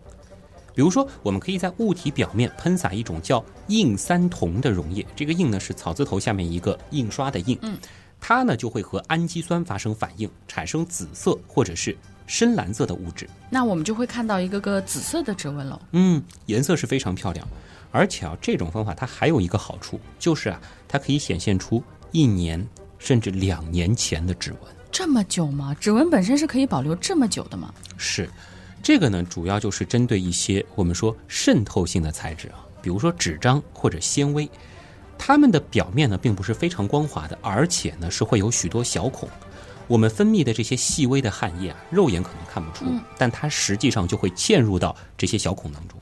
[0.72, 7.76] 比如说，我们可以在物体表面喷洒一种叫印三酮的溶液，这个印呢是草字头下面一个印刷的印，嗯，
[8.20, 13.28] 它呢就会和氨基酸发生反应，产生紫色或者是深蓝色的物质。
[13.50, 15.80] 那我们就会看到一个个紫色的指纹了。
[15.92, 17.46] 嗯，颜色是非常漂亮，
[17.90, 22.64] 而且啊，这种方法它还有一个好处，就是啊，它可以显现出一年。
[23.00, 24.60] 甚至两年前的指纹，
[24.92, 25.74] 这么久吗？
[25.80, 27.74] 指纹本身是可以保留这么久的吗？
[27.96, 28.30] 是，
[28.82, 34.48] 这个呢，主要就是针对一些我们说渗透性的材质啊，比如说纸张或者纤维，
[35.18, 39.28] 它们的表面呢并不是非常光滑的，而且呢是会有许多小孔。
[39.88, 42.84] 我们分泌的这些细微的汗液啊，肉眼可能看不出，
[43.18, 45.98] 但它实际上就会嵌入到这些小孔当中。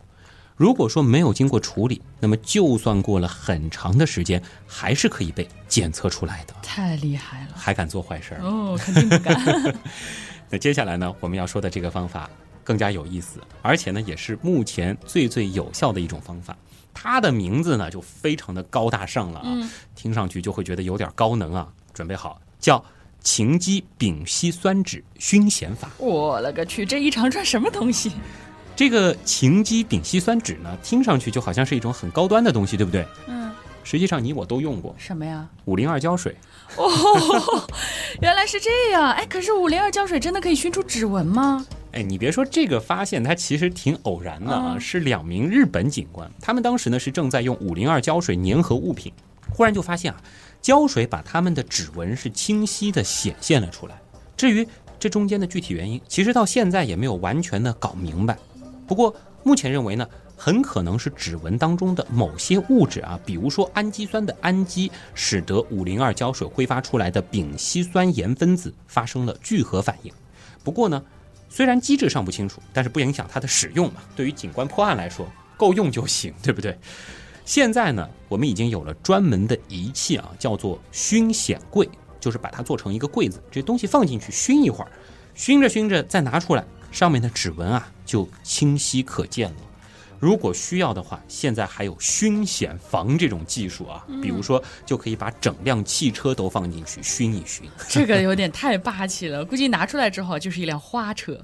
[0.59, 6.55] 如果说没有经过处理，那么就算过了很长的时间，还是可以被检测出来的。
[6.61, 8.35] 太厉害了，还敢做坏事？
[8.43, 9.75] 哦，肯定不敢。
[10.51, 12.29] 那接下来呢，我们要说的这个方法
[12.65, 16.57] 更加有意思，而且呢，也是目前最最有效的一种方法。
[16.93, 21.69] 它的名字呢，就非常的高大上了啊，听上去就会觉得有点高能啊。
[21.95, 22.85] 准备好，叫
[23.23, 25.89] 氰基丙烯酸酯熏咸法。
[25.99, 28.11] 我了个去，这一长串什么东西？
[28.79, 33.05] 这个氰基丙烯酸酯呢，听上去就好像是一种很高端的东西，对不对？
[33.27, 33.51] 嗯。
[33.83, 35.49] 实际上你我都用过什么呀？
[35.65, 36.37] 五零二胶水。
[36.77, 36.89] 哦，
[38.23, 39.11] 原来是这样。
[39.11, 41.67] 哎，可是五零二胶水真的可以熏出指纹吗？
[41.91, 44.79] 哎，你别说，这个发现它其实挺偶然的啊。
[44.79, 49.13] 是两名日本警官，他们当时呢是正在用五零二胶水粘合物品，
[49.51, 50.23] 忽然就发现啊，
[50.63, 54.01] 胶水把他们的指纹是清晰的显现了出来。
[54.37, 54.65] 至于
[55.01, 58.39] 这中间的具体原因，其实到现在也没有完全的搞明白。
[58.89, 70.13] 不过，目前认为呢，很可能是指纹当中的某些物质啊，比如说氨基酸的氨基，使得五零二胶水挥发出来的丙烯酸盐分子发生了聚合反应。
[70.65, 71.03] 不过呢，
[71.51, 74.01] 虽然机制尚不清楚，但是不影响它的使用嘛。
[74.17, 76.77] 对于警官破案来说，够用就行， 对不对？
[77.45, 81.87] 现在呢，我们已经有了专门的仪器啊，叫做熏显柜，
[82.19, 84.91] 就是把它做成一个柜子，这东西放进去熏一会儿，
[85.35, 86.65] 熏着熏着再拿出来。
[86.91, 89.57] 上面的指纹啊，就清晰可见了。
[90.21, 97.71] 如果需要的话，现在还有熏显房这种技术啊，比如说就可以把整辆汽车都放进去熏一熏。
[97.89, 101.41] 这个有点太霸气了， 估计拿出来之后就是一辆花车。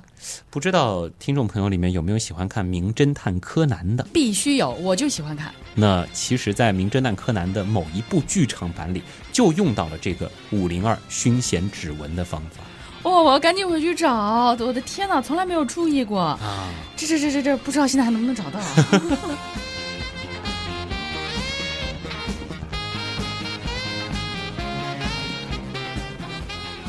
[0.50, 4.04] 不知道听众朋友里面有没有喜欢看《名侦探柯南》的？
[4.12, 5.54] 必须有，我就喜欢看。
[5.76, 12.63] 那其实，在《名侦探柯南》的某一部剧场版里，就用到了这个五零二熏显指纹的方法。
[13.04, 14.56] 哦，我要赶紧回去找！
[14.60, 16.70] 我的天哪，从来没有注意过啊！
[16.96, 18.58] 这这这这这，不知道现在还能不能找到？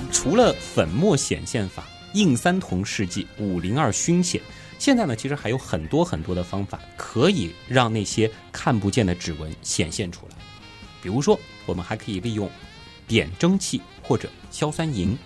[0.10, 4.42] 除了粉末显现法、硬三铜试剂、五零二熏显，
[4.80, 10.36] 现在呢，其实还有很多很多的方法可以让那些看不见的指纹显现出来。
[11.02, 12.50] 比如说，我们还可以利用
[13.06, 15.18] 碘蒸汽或者硝酸银。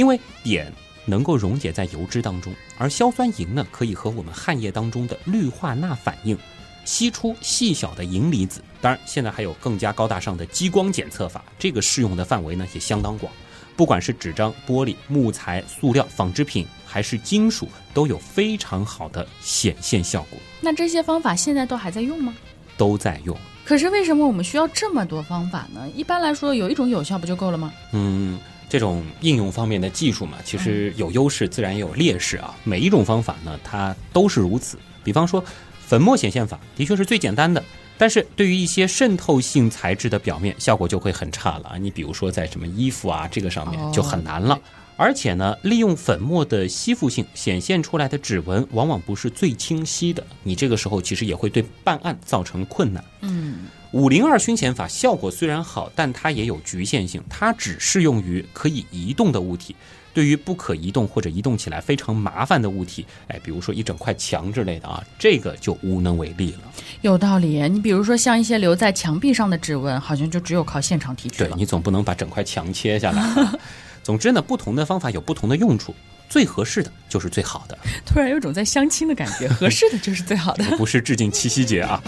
[0.00, 0.64] 因为碘
[1.04, 6.38] 能够溶解在油脂当中，而硝酸银呢，可以和我们汗液当中的氯化钠反应，
[6.86, 8.64] 析出细小的银离子。
[8.80, 13.30] 当然，现在还有更加高大上的激光检测法，这个适用的范围呢也相当广。
[13.76, 20.38] 不管是纸张、玻璃、木材、塑料、纺织品，还是金属，都有非常好的显现效果。
[20.62, 22.34] 那这些方法现在都还在用吗？
[22.78, 23.36] 都在用。
[23.66, 25.86] 可是为什么我们需要这么多方法呢？
[25.94, 27.70] 一般来说，有一种有效不就够了吗？
[27.92, 28.38] 嗯。
[28.70, 32.56] 这种应用方面的技术嘛，其实有优势，自然也有劣势啊。
[32.62, 34.78] 每一种方法呢，它都是如此。
[35.02, 35.44] 比方说，
[35.84, 37.62] 粉末显现法的确是最简单的，
[37.98, 41.76] 但是对于一些渗透性材质的表面，效果就会很差了啊。
[41.76, 44.56] 你比如说在什么衣服啊这个上面就很难了。
[44.96, 50.24] 而且呢，利用粉末的吸附性显现出来的指纹，往往不是最清晰的。
[50.42, 53.02] 你这个时候其实也会对办案造成困难。
[53.22, 53.66] 嗯。
[53.92, 59.74] 五零二熏钱法效果虽然好，但它也有局限性，它只适用于可以移动的物体。
[60.12, 66.58] 对于不可移动或者移动起来非常麻烦的物体，哎，比如说一整块墙之类的啊，这个就无能为力了。
[67.02, 71.50] 有道理，你比如说像一些留在墙壁上的指纹，好像就只有靠现场提取了。
[71.50, 73.24] 对你总不能把整块墙切下来。
[74.02, 75.94] 总之呢，不同的方法有不同的用处，
[76.28, 77.78] 最合适的就是最好的。
[78.04, 80.76] 突然有种在相亲的感觉，合适的就是最好的。
[80.76, 82.02] 不是致敬七夕节啊。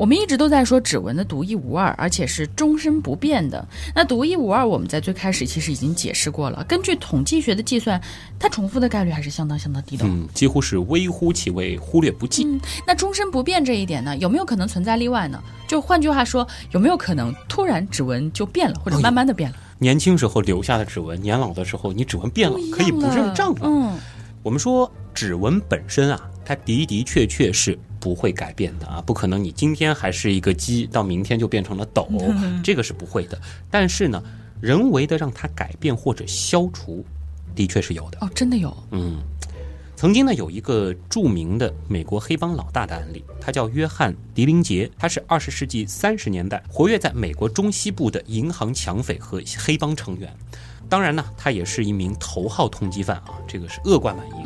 [0.00, 3.68] 我们一直都在说指纹的独一无二，而且是终身不变的。
[3.94, 6.64] 那独一无二，我们在最开始其实已经解释过了。
[6.64, 8.00] 根据统计学的计算，
[8.38, 10.06] 它重复的概率还是相当相当低的。
[10.06, 12.44] 嗯，几乎是微乎其微，忽略不计。
[12.44, 15.38] 嗯，那终身不变这一点呢，有没有可能存在例外呢？
[15.68, 19.56] 就换句话说，有没有可能突然指纹就变了，或者慢慢的变了？
[19.78, 23.60] 年轻时候留下的指纹，年老的时候你指纹变了，可以不认账了。
[23.64, 23.98] 嗯，
[24.42, 27.78] 我们说指纹本身啊，它的的确确是。
[28.00, 29.44] 不会改变的啊，不可能！
[29.44, 32.08] 你今天还是一个鸡，到明天就变成了斗，
[32.64, 33.38] 这个是不会的。
[33.70, 34.22] 但是呢，
[34.58, 37.04] 人为的让它改变或者消除，
[37.54, 38.16] 的确是有的。
[38.22, 38.74] 哦，真的有。
[38.92, 39.20] 嗯，
[39.96, 50.34] 曾经呢，有一个著名的美国黑帮老大的案例，他叫约翰·迪林杰，他是二十世纪三十年代活跃在美国中西部的银行抢匪和黑帮成员。
[50.88, 54.39] 当然呢，他也是一名头号通缉犯啊，这个是恶贯满盈。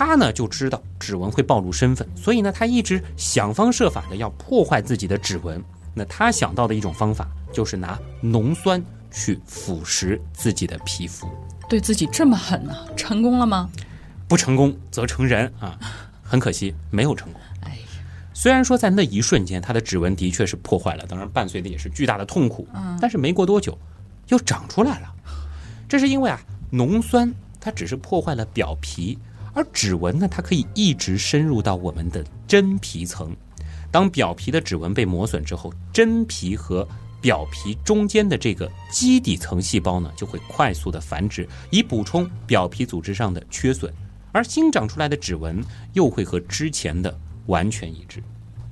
[0.00, 0.06] 嗯。
[0.06, 5.62] 他呢就知道指纹会暴露身份，所以呢他一直想方设法的要破坏自己的指纹。
[5.92, 11.28] 那他想到的一种方法就是拿浓酸去腐蚀自己的皮肤，
[11.68, 12.74] 对自己这么狠呢？
[12.96, 13.68] 成功了吗？
[14.26, 15.78] 不成功则成仁啊！
[16.22, 17.42] 很可惜没有成功。
[17.62, 17.76] 哎，
[18.32, 22.66] 虽然说在那一瞬间他的指纹的确是破坏了，当然伴随的也是巨大的痛苦。
[22.72, 23.76] 嗯，但是没过多久
[24.28, 25.12] 又长出来了。
[25.88, 29.18] 这是因为啊浓酸它只是破坏了表皮。
[29.52, 33.34] 而指纹呢，它可以一直深入到我们的真皮层。
[33.90, 36.86] 当表皮的指纹被磨损之后，真皮和
[37.20, 43.92] 表皮中间的这个基底层细胞呢，就会快速的繁殖，以补充表皮组织上的缺损。
[44.32, 45.60] 而新长出来的指纹
[45.92, 47.12] 又会和之前的
[47.46, 48.22] 完全一致。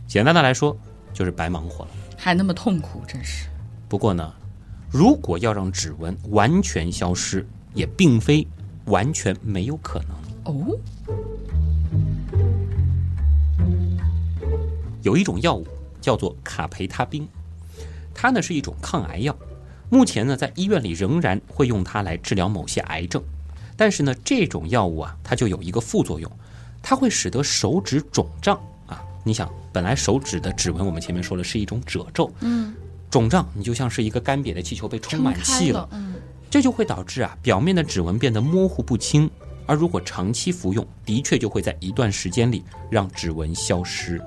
[0.07, 0.77] 简单的来说，
[1.12, 3.49] 就是白忙活了，还那么痛苦，真是。
[3.88, 4.33] 不过呢，
[4.88, 8.47] 如果要让指纹完全消失，也并非
[8.85, 10.17] 完全没有可能。
[10.49, 10.79] 哦，
[15.03, 15.67] 有一种药物
[16.01, 17.29] 叫做卡培他滨，
[18.15, 19.37] 它呢是一种抗癌药。
[19.91, 23.23] 目前呢，在医院里仍然会用它来治疗某些癌症。
[23.77, 26.31] 但是呢，这种药物啊，它就有一个副作用，
[26.83, 29.05] 它会使得手指肿胀啊。
[29.25, 32.75] 你想，本来手指的指纹，我们前面说了是一种褶皱，嗯，
[33.11, 36.15] 肿胀，你就像是一个干瘪的气球被充满气了，嗯，
[36.49, 39.31] 这就会导致啊，表面的指纹变得模糊不清。
[39.69, 44.19] 而如果长期服用，的确就会在一段时间里让指纹消失。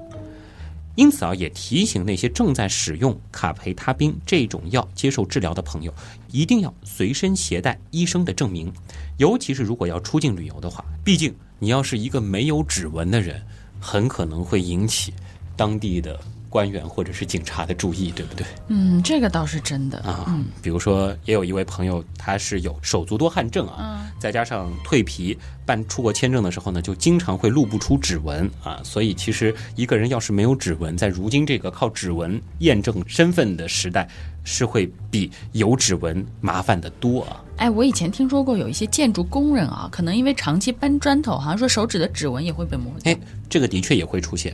[0.96, 5.92] 因此啊，也提醒那些正在使用卡培他滨这种药接受治疗的朋友，
[6.30, 8.72] 一定要随身携带医生的证明，
[9.18, 13.42] 尤其是如果要出境旅游的话，毕竟你要是一个没有指纹的人，
[13.80, 15.12] 很可能会引起
[15.58, 16.20] 当地的。
[16.52, 18.46] 官员或者是警察的注意，对不对？
[18.68, 20.26] 嗯，这个倒是真的啊。
[20.28, 28.82] 嗯，比如说，也有一位朋友，他是有手足多汗症啊，再加上蜕皮，办出国签证的时候呢，就经常会录不出指纹啊。
[28.84, 34.06] 所以，其实一个人要是没有指纹，在如今这个靠指纹验证身份的时代，
[34.44, 37.42] 是会比有指纹麻烦的多啊。
[37.56, 43.14] 哎，我以前听说过有一些建筑工人啊，可能因为长期搬砖头，好像说手指的指纹也会被磨掉。
[43.14, 44.54] 哎，这个的确也会出现。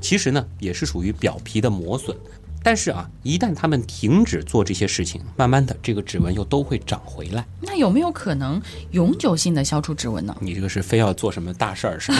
[0.00, 2.16] 其实呢，也是属于表皮的磨损，
[2.62, 7.46] 但是啊，一旦他们停止做这些事情，慢慢的这个指纹又都会长回来。
[7.60, 8.60] 那有没有可能
[8.92, 10.36] 永久性的消除指纹呢？
[10.40, 12.18] 你这个是非要做什么大事儿是吗？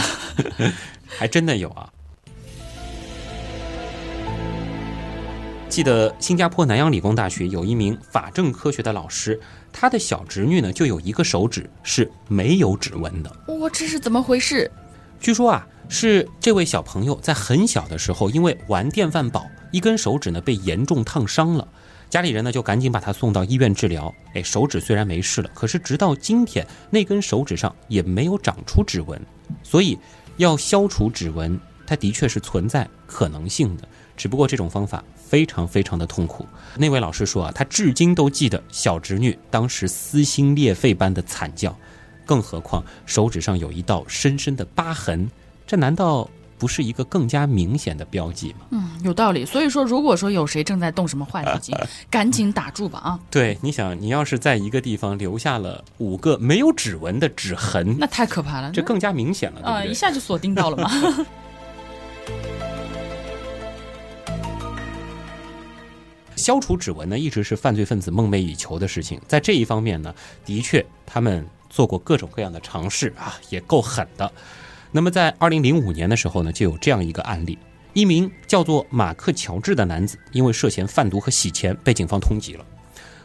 [1.07, 1.91] 还真的有啊！
[5.69, 9.38] 记得新加坡南洋理工大学有一名法政科学的老师，
[9.73, 13.31] 他的小侄女呢就有一个手指是没有指纹的。
[13.49, 14.71] 哇，这是怎么回事？
[15.21, 15.67] 据说啊。
[15.91, 21.67] 是这位小朋友在很小的时候，因为玩电饭煲，一根手指呢被严重烫伤了，
[22.11, 24.15] 家里人呢就赶紧把他送到医院治疗。
[24.35, 29.19] 哎，手指虽然没事了，可是直到今天，那根手指上也没有长出指纹。
[29.63, 29.99] 所以
[30.37, 36.47] 要消除指纹，它的确是存在可能性的，只不过这种方法非常非常的痛苦。
[36.77, 41.75] 那位老师说啊，他至今都记得小侄女当时撕心裂肺般的惨叫，
[42.29, 45.27] 更何况手指上有一道深深的疤痕。
[45.67, 48.67] 这难道不是一个更加明显的标记吗？
[48.71, 49.47] 嗯，有道理。
[49.47, 51.75] 所以说，如果说有谁正在动什么坏脑筋，
[52.11, 53.19] 赶紧打住吧啊！
[53.31, 60.91] 对，你想，你要是在一个地方留下了五个没有指纹的指痕，那太可怕了，这更加明显了，啊，一下就锁定到了嘛。
[66.35, 69.21] 消除指纹呢，一直是犯罪分子梦寐以求的事情。
[69.27, 70.14] 在这一方面呢，
[70.45, 74.31] 的确他们做过各种各样的尝试啊，也够狠的。
[74.91, 77.59] 那么，在二零零五年的时候呢，就有这样一个案例：
[77.93, 82.65] 一名叫做马克·乔治的男子，因为涉嫌贩毒和洗钱，被警方通缉了。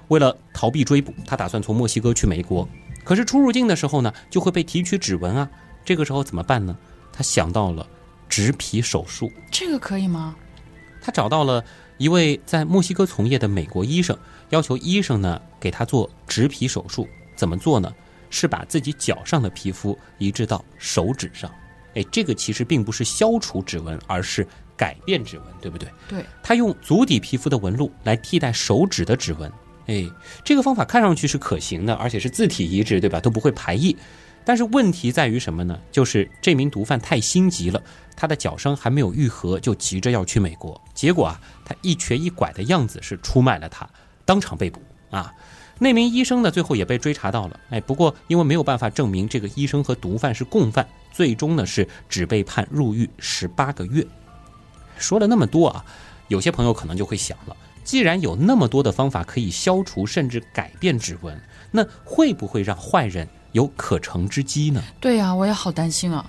[0.10, 2.68] 为了逃避追捕，他打算从墨西哥去美国。
[3.06, 5.50] 可是出入境的时候呢，就会被提取指纹啊。
[5.86, 6.78] 这个时候怎么办呢？
[7.12, 7.88] 他想到了
[8.28, 9.32] 植皮手术。
[9.50, 10.36] 这个可以吗？
[11.02, 11.64] 他找到了
[11.98, 14.18] 一位在墨西哥从业的美国医生，
[14.50, 17.08] 要求医生呢给他做植皮手术。
[17.36, 17.94] 怎么做呢？
[18.34, 21.50] 是把自己脚上的皮肤移植到手指上，
[21.94, 25.88] 哎，这个其实并不是消除指纹，而是改变指纹，对不对？
[26.10, 26.26] 对。
[26.42, 29.52] 他用足底皮肤的纹路来替代手指的指纹，
[29.86, 30.10] 哎，
[30.44, 33.20] 这个方法看上去是可行的，而且是自体移植，对吧？
[33.20, 33.96] 都不会排异。
[34.44, 35.80] 但是问题在于什么呢？
[35.92, 37.80] 就是这名毒贩太心急了，
[38.16, 40.82] 他的脚伤还没有愈合，就急着要去美国。
[40.96, 43.88] 结果啊，他一瘸一拐的样子是出卖了他，
[44.26, 45.32] 当场被捕啊。
[45.80, 47.60] 那名医生呢，最后也被追查到了。
[47.70, 54.06] 哎，不过因为没有办法证明这个医生和毒贩是共犯，最终呢是只被判入狱十八个月。
[54.98, 55.84] 说了那么多啊，
[56.28, 61.38] 有些朋友可能就会想了：既然有那么多的方法可以消除甚至改变指纹，
[61.72, 64.82] 那会不会让坏人有可乘之机呢？
[65.02, 66.24] 对呀，我也好担心啊。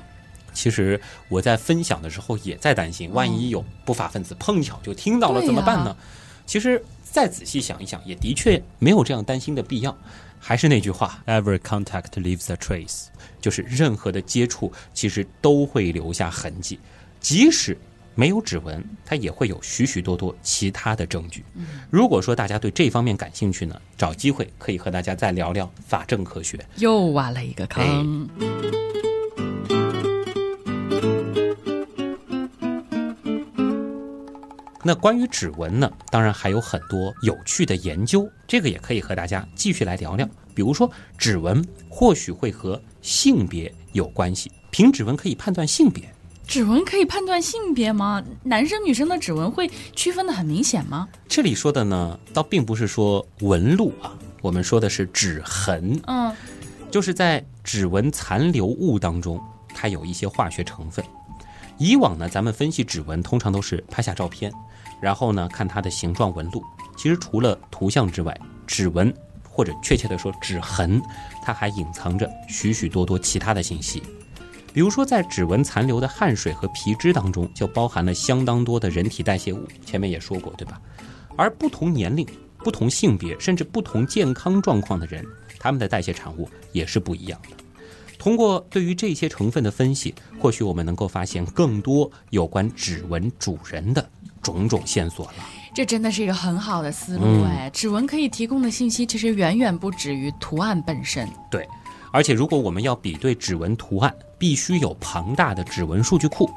[0.52, 5.94] 其实我在分享的时候也在担心，万一有不法分子碰巧就听到了怎么办呢？
[6.46, 6.83] 其实。
[7.14, 9.96] 再仔细想一想，也的确没有这样担心的必要。
[10.40, 13.05] 还是那句话，Every contact leaves a trace，
[13.40, 16.81] 就是任何的接触其实都会留下痕迹，
[17.20, 17.79] 即使
[18.16, 21.44] 没有指纹，它也会有许许多多其他的证据。
[21.88, 26.59] 如果说大家对这方面感兴趣呢，找机会可以和大家再聊聊法证科学。
[26.79, 28.29] 又挖了一个坑。
[34.86, 35.90] 那关于指纹呢？
[36.10, 40.28] 当然还有很多有趣的研究，这个也可以和大家继续来聊聊。
[40.54, 46.04] 比如说，指纹或许会和性别有关系，凭指纹可以判断性别。
[46.46, 48.22] 指纹可以判断性别吗？
[48.42, 51.08] 男生女生的指纹会区分的很明显吗？
[51.26, 55.98] 这里说的呢，倒并不是说纹路啊，我们说的是指痕。
[56.06, 56.30] 嗯，
[56.90, 59.40] 就是在指纹残留物当中，
[59.74, 61.02] 它有一些化学成分。
[61.78, 64.52] 以往呢，咱们分析指纹通常都是拍下照片，
[65.00, 66.62] 然后呢看它的形状纹路。
[66.96, 69.12] 其实除了图像之外，指纹
[69.48, 71.02] 或者确切的说指痕，
[71.42, 74.02] 它还隐藏着许许多多其他的信息。
[74.72, 79.64] 比如说，在指纹残留的汗水和皮脂当中，就包含了相当多的人体代谢物。
[79.87, 80.80] 前面也说过，对吧？
[81.37, 82.26] 而不同年龄、
[82.59, 85.25] 不同性别，甚至不同健康状况的人，
[85.60, 87.56] 他们的代谢产物也是不一样的。
[88.18, 94.08] 通过对于这些成分的分析，或许我们能够发现更多有关指纹主人的
[94.44, 95.34] 种种线索了。
[95.74, 97.70] 这真的是一个很好的思路嗯哎！
[97.70, 101.28] 指纹可以提供的信息其实远远不止于图案本身。
[101.50, 101.66] 对，
[102.12, 106.48] 而且如果我们要比对指纹图案，必须有庞大的指纹数据库，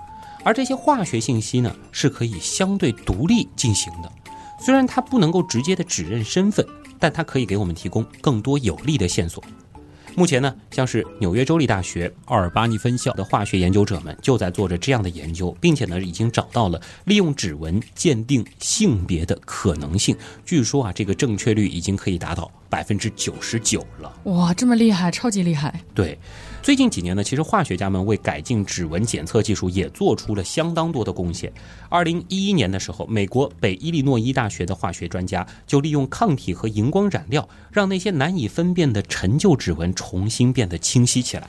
[0.43, 4.11] 而这些化学信息呢，是可以相对独立进行的。
[4.59, 6.63] 虽然它不能够直接的指认身份，
[6.99, 9.43] 但它可以给我们提供更多有力的线索。
[10.17, 20.17] 目前呢，像是纽约州立大学奥尔巴尼分校的化学研究者们就在做着这样的研究，并且呢，已经找到了利用指纹鉴定性别的可能性。
[20.43, 24.11] 据说啊，这个正确率已经可以达到百分之九十九了。
[24.23, 25.81] 哇，这么厉害，超级厉害！
[25.93, 26.17] 对，
[26.67, 31.49] 最近几年呢，其实化学家们为改进指纹检测技术也做出了相当多的贡献。
[31.87, 41.47] 二零一一年的时候，美国北伊利诺伊大学的化学专家就利用抗体和荧光染料，让那些难以分辨的陈旧指纹重新变得清晰起来。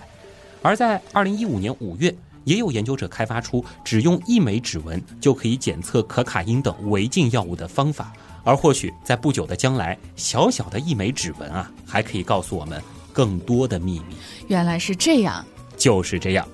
[0.62, 2.14] 而在二零一五年五月，
[2.44, 8.12] 也有研究者开发出只用一枚指纹就可以检测可卡因等违禁药物的方法。
[8.44, 12.80] 而或许在不久的将来，小小的一枚指纹啊，还可以告诉我们
[13.18, 14.14] 更多的秘密。
[14.46, 15.44] 原来是这样。
[15.76, 16.48] 就是这样。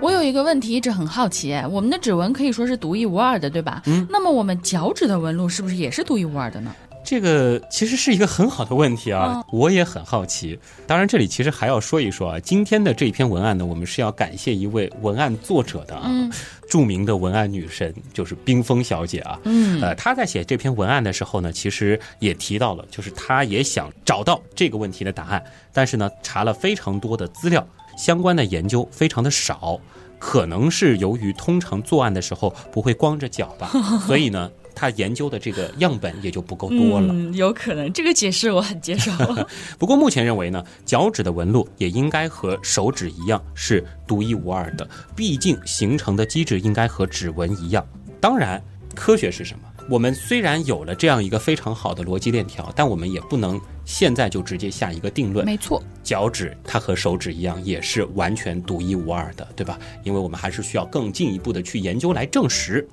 [0.00, 3.82] 我有一个问题一直很好奇，哎，我们的指纹可以说是独一无二的，对吧？
[3.86, 4.06] 嗯。
[4.08, 6.72] 那么我们脚趾的纹路是不是也是独一无二的呢？
[7.10, 10.58] 这个其实是一个很好的问题啊嗯，我也很好奇。
[10.86, 16.30] 当然，这里其实还要说一说啊，今天的这一篇文案呢，我们是要感谢一位文案作者的啊，嗯
[16.68, 19.40] 著名的文案女神，就是冰峰小姐啊。
[19.44, 25.42] 嗯呃，她在写这篇文案的时候呢，其实也提到了，就是她也想找到这个问题的答案，
[25.72, 29.80] 但是呢，查了非常多的资料，相关的研究非常的少，
[30.18, 33.70] 可能是由于通常作案的时候不会光着脚吧，
[34.06, 37.08] 所以呢，她研究的这个样本也就不够多了。
[37.10, 39.10] 嗯，有可能，这个解释我很接受。
[39.76, 47.84] 不过目前认为呢，脚趾的纹路也应该和手指一样是独一无二的，毕竟形成的机制应该和指纹一样。
[48.20, 48.62] 当然，
[48.94, 49.64] 科学是什么？
[49.90, 55.46] 我们虽然有了这样一个非常好的逻辑链条，但我们也不能现在就直接下一个定论。
[55.46, 59.78] 没错，脚趾它和手指一样，也是完全独一无二的，对吧？
[60.04, 62.86] 因为我们还是需要更进一步的去研究来证实。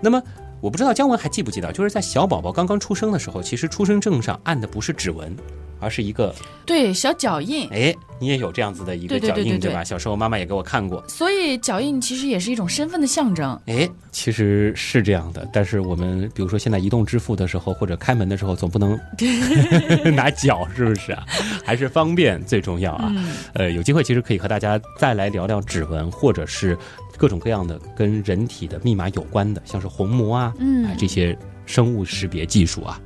[0.00, 0.22] 那么，
[0.62, 5.36] 我不知道姜文还记不记得，就是在小宝宝刚刚出生的时候，其实出生证上按的不是指纹，
[5.80, 6.32] 而是一个，
[6.64, 7.68] 对，小脚印。
[7.70, 9.82] 哎，你也有这样子的一个脚印，对吧？
[9.82, 11.02] 小时候妈妈也给我看过。
[11.08, 13.60] 所以脚印其实也是一种身份的象征。
[13.66, 18.96] 哎，其实是这样的，但是我们比如说现在移动支付的时候，或者开门的时候，总不能
[20.14, 21.26] 拿脚，是不是啊？
[21.64, 23.12] 还是方便最重要啊。
[23.16, 26.78] 嗯呃，有机会其实可以和大家再来聊聊指纹，或者是
[27.22, 33.00] 各种各样的跟人体的密码有关的，像是虹膜啊，嗯哎这些生物识别技术啊。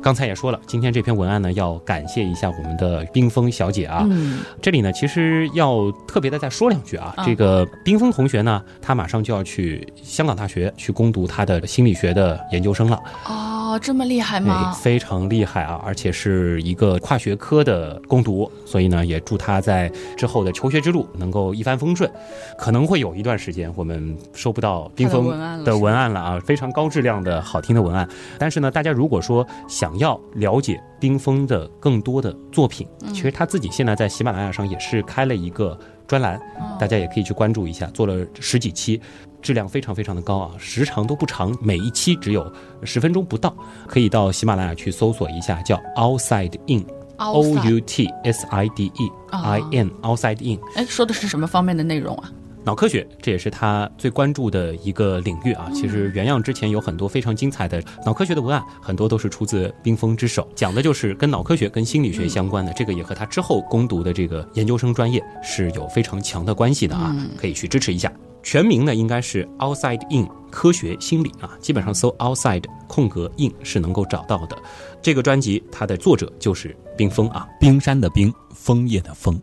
[0.00, 4.06] 刚才也说了，今天这篇文案呢，要感谢一下我们的冰峰小姐啊。
[4.08, 7.12] 嗯，这里呢，其实要特别的再说两句啊。
[7.16, 12.96] 啊这个冰峰同学呢，他马上就要去香港大学去攻读他的心理学的研究生了。
[13.26, 14.72] 哦，这么厉害哎吗？
[14.74, 22.08] 非常厉害啊，而且是一个跨学科的攻读，所以呢，也祝他在之后的求学之路能够一帆风顺。
[22.56, 25.28] 可能会有一段时间我们收不到冰封
[25.64, 28.08] 的文案了啊，非常高质量的好听的文案。
[28.38, 39.00] 但是呢，大家如果说想要了解冰封的更多的作品，嗯其实他自己现在在喜马拉雅上也是开了一个专栏，哦大家也可以去关注一下，做了十几期。
[39.40, 43.54] 质量非常非常的高啊，时长都不长，每一期只有十分钟不到，
[43.86, 50.58] 可以到喜马拉雅去搜索一下，叫 Outside In，O U T S I D E I N Outside In。
[50.74, 52.32] 哎，说的是什么方面的内容啊？
[52.64, 55.70] 脑科学，这也是他最关注的一个领域啊。
[55.72, 62.72] 其实原样之前有很多非常精彩的脑科学的文案，很多都是出自冰封之手，讲的就是跟脑科学、跟心理学相关的。
[62.74, 68.12] 这个也和他之后攻读的这个研究生专业是有非常强的关系的啊，可以去支持一下。
[68.48, 74.56] 全名呢应该是 Outside In 科学心理啊，基本上搜 Outside 空格 In 是能够找到的。
[75.02, 77.46] 这个专辑它的作者就是冰封啊。
[77.60, 79.38] 冰山的冰，枫叶的枫。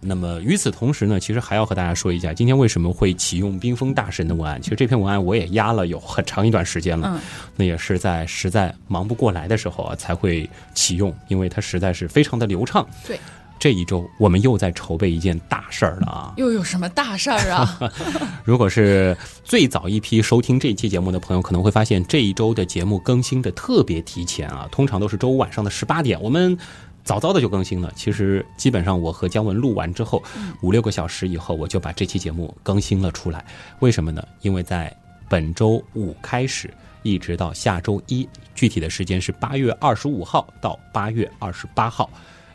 [0.00, 4.62] 那么与此同时呢，其实还要和大家说一下，今天为什么会启用冰封大神的文案？
[4.62, 7.20] 其实这篇文案我也压了有很长一段时间了，嗯
[7.56, 12.86] 那也是在实在忙不过来的时候啊才会启用，因为它实在是非常的流畅。
[13.04, 13.18] 对。
[13.60, 16.32] 这一周我们又在筹备一件大事儿了啊！
[16.38, 17.78] 又有什么大事儿啊？
[18.42, 26.56] 如果是最早一批收听这一期节目的朋友，可能会发现这一周的节目更新的特别提前啊，通常都是周五晚上的十八点，我们
[27.04, 27.92] 早早的就更新了。
[27.94, 30.22] 其实基本上我和姜文录完之后，
[30.62, 33.44] 五六个小时以后，我就把这期节目更新了出来。
[33.80, 34.26] 为什么呢？
[34.40, 34.90] 因为在
[35.28, 42.08] 本周五开始，一直到下周一，具体的时间是八月二十五号到八月二十八号。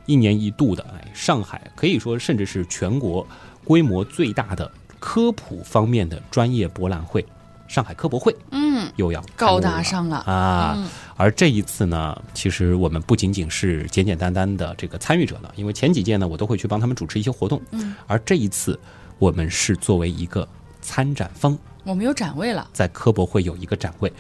[0.06, 3.26] 一年一度的，哎，上海可以说甚至是全国
[3.64, 7.26] 规模最大的科普方面的专业博览会——
[7.68, 10.18] 上海科博会，嗯，又要高大上了。
[10.18, 10.88] 啊！
[11.18, 18.80] 而这一次呢，其实我们不仅仅是简简单单的这个参与者了，因为前几届呢，我都会去帮他们主持一些活动，嗯，而这一次
[19.18, 20.48] 我们是作为一个
[20.82, 24.12] 参展方，我们有展位了，在科博会有一个展位。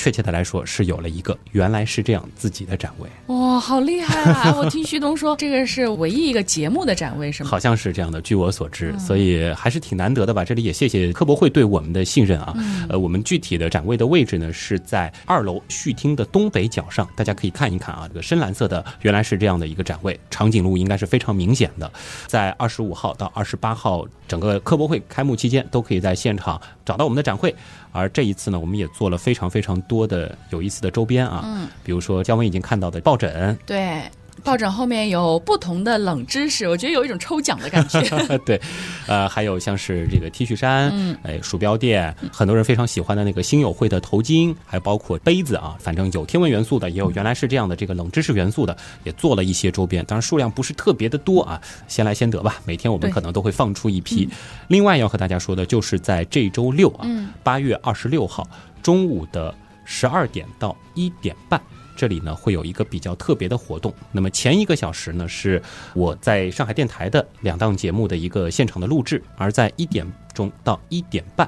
[0.00, 3.06] 确切的来说，是有了一个原来是这样自己的展位。
[3.26, 4.54] 哇，好厉害啊！
[4.56, 7.50] 我听旭东说，这个是唯一一个节目的展位，是吗？
[7.50, 10.42] 好像是这样的，据我所知，所以还是挺难得的吧。
[10.42, 12.54] 这里也谢谢科博会对我们的信任啊。
[12.88, 18.08] 呃，我们具体的展位的位置呢，是在二楼序厅的东北角上，大家可以看一看啊。
[18.08, 21.92] 这个深蓝色的原来是这样的一个展位，长颈鹿应该是非常明显的。
[22.26, 27.54] 在二十五号到二十八号，整个科博会开幕期间，都可以在现场找到我们的展会。
[27.92, 34.02] 而这一次呢，我们也做了非常非常多的有意思的周边啊，嗯，比如说姜文已经看到的抱枕，对。
[34.42, 38.00] 抱枕后面有不同的冷知识，我觉得有一种抽奖的感觉。
[38.44, 38.60] 对，
[39.06, 52.60] 呃，还有像是这个 T 恤衫，嗯，哎，鼠标垫，很多人非常喜欢的那个星友会的头巾，还包括杯子啊，反正有天文元素的，也有原来是这样的这个冷知识元素的，也做了一些周边，当然数量不是特别的多啊，先来先得吧。
[52.64, 54.28] 每天我们可能都会放出一批。
[54.68, 57.06] 另外要和大家说的就是在这周六啊，
[57.42, 58.48] 八月二十六号
[58.82, 61.60] 中午的十二点到一点半。
[62.00, 63.92] 这里呢会有一个比较特别的活动。
[64.10, 71.46] 那么前一个小时呢是我在上海电台的两档节目的一个现场的录制，而在一点钟到一点半，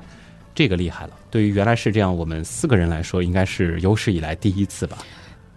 [0.54, 1.14] 这个厉害了。
[1.30, 4.98] 对于原来是这样，我们四个人来说，应该是有史以来第一次吧。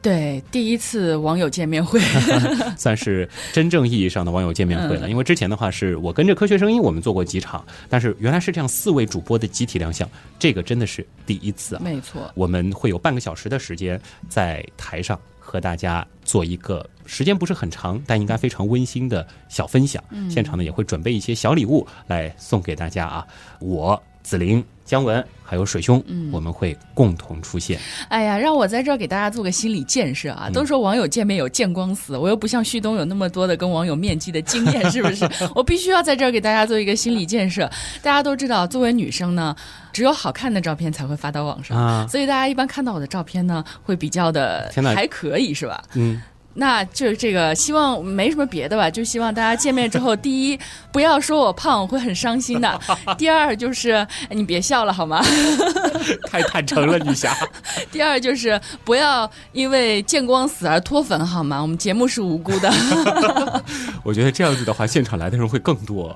[0.05, 1.99] 对，第一次网友见面会，
[2.77, 5.09] 算是真正意义上的网友见面会了。
[5.09, 11.81] 因为之前的话是我跟着科学声音，我们做过几场，但是原来是这样四位主播的集体亮相，这个真的是第一次啊！
[11.83, 13.99] 没错，我们会有半个小时的时间
[14.29, 20.03] 在台上和大家做一个时间不是很长，但应该非常温馨的小分享。
[20.29, 23.25] 现场呢也会准备一些小礼物来送给大家啊，
[23.59, 23.99] 我。
[24.26, 27.80] 紫菱、姜文还有水兄，我们会共同出现。
[28.09, 30.49] 哎呀，让我在这儿给大家做个心理建设啊！
[30.51, 35.30] 都说网友见面有见光死，我又不像旭东有那么多的跟网友面基的经验，是不是？
[35.53, 37.69] 我必须要在这儿给大家做一个心理建设。
[38.01, 39.55] 大家都知道，作为女生呢，
[39.93, 45.84] 只有好看的照片才会发到网上，所以大家一般看到我的照片呢，会比较的还可以，是吧？
[45.93, 46.19] 嗯。
[46.55, 50.59] 那就这个，希望没什么别的吧，就希望大家见面之后，第一
[50.91, 52.69] 不要说我胖，我会很伤心的；
[53.17, 55.23] 第二就是你别笑了好吗？
[56.31, 57.35] 太坦诚了，女侠。
[57.91, 61.61] 第二就是不要因为见光死而脱粉好吗？
[61.61, 62.71] 我们节目是无辜的。
[64.03, 66.15] 我觉得这样子的话，现场来的人会更多。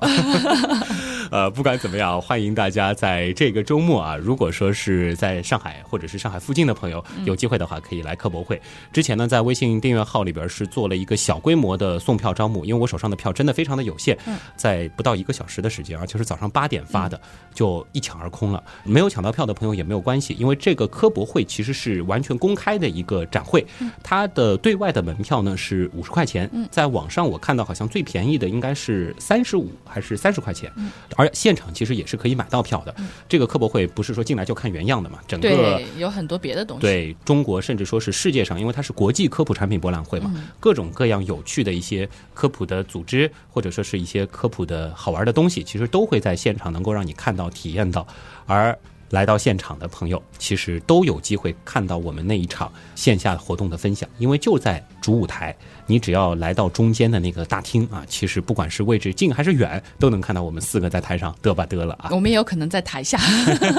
[1.30, 8.60] 呃，不管怎么样，欢迎大家在这个周末啊，如果说是在上海或者是上海附近的朋友，有机会的话可以来科博会。
[8.92, 14.18] 之前呢，在微信订阅号里边是做了一个小规模的送票招募，因为我手上的票真的非常的有限，
[14.56, 17.20] 在不到一个小时的时间，而且是早上八点发的，
[17.54, 18.62] 就一抢而空了。
[18.82, 23.64] 没有抢到票的朋友也没有关系，因为这个科博会其实是完全公开的一个展会，
[24.02, 30.72] 它的对外的门票呢是五十块钱，在网上我看到好像最便宜的应该是三十五还是三十块钱。
[31.20, 32.94] 而现场其实也是可以买到票的。
[33.28, 35.18] 这个科博会不是说进来就看原样的嘛？
[35.28, 36.80] 整个有很多别的东西。
[36.80, 48.06] 对中国，甚至说是世界上，因为它是国际科普产品博览会嘛，各种各样有趣的一些科普的组织，或者说是一些科普的好玩的东西，其实都会在现场能够让你看到、体验到。
[48.46, 48.76] 而
[49.10, 55.54] 来到现场的朋友，其实都有机会看到我们那一场线下活动的分享，因为就在主舞台，
[55.86, 62.10] 你只要来到中间的那个大厅啊，其实不管是位置近还是远，都能看到我们四个在台上嘚吧嘚了啊。
[62.12, 63.18] 我们也有可能在台下。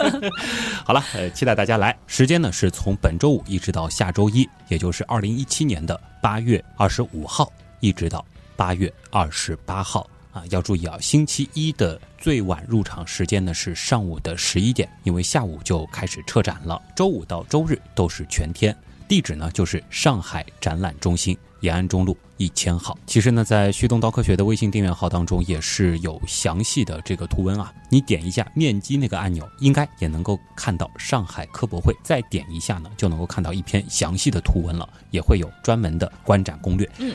[0.83, 1.97] 好了，呃，期待大家来。
[2.07, 8.25] 时间呢是从本周五一直到下周一，也就是二零一七年的八月二十五号，一直到
[8.57, 10.05] 八月二十八号。
[10.31, 10.97] 啊，要注意啊！
[10.99, 16.81] 星期一的最晚入场时间呢是上午的十一点，因为下午就开始撤展了。
[16.95, 18.75] 周五到周日都是全天，
[19.07, 22.97] 地址呢就是上海展览中心延安中路一千号。
[23.05, 31.93] 其实呢，在旭东刀科学的微信订阅号当中也是有详细的这个图文啊，你点一下面基那个按钮，应该也能够看到上海科博会。
[32.03, 36.89] 再点一下呢，就能够看到一篇详细的图文了，也会有专门的观展攻略。
[36.99, 37.13] 嗯。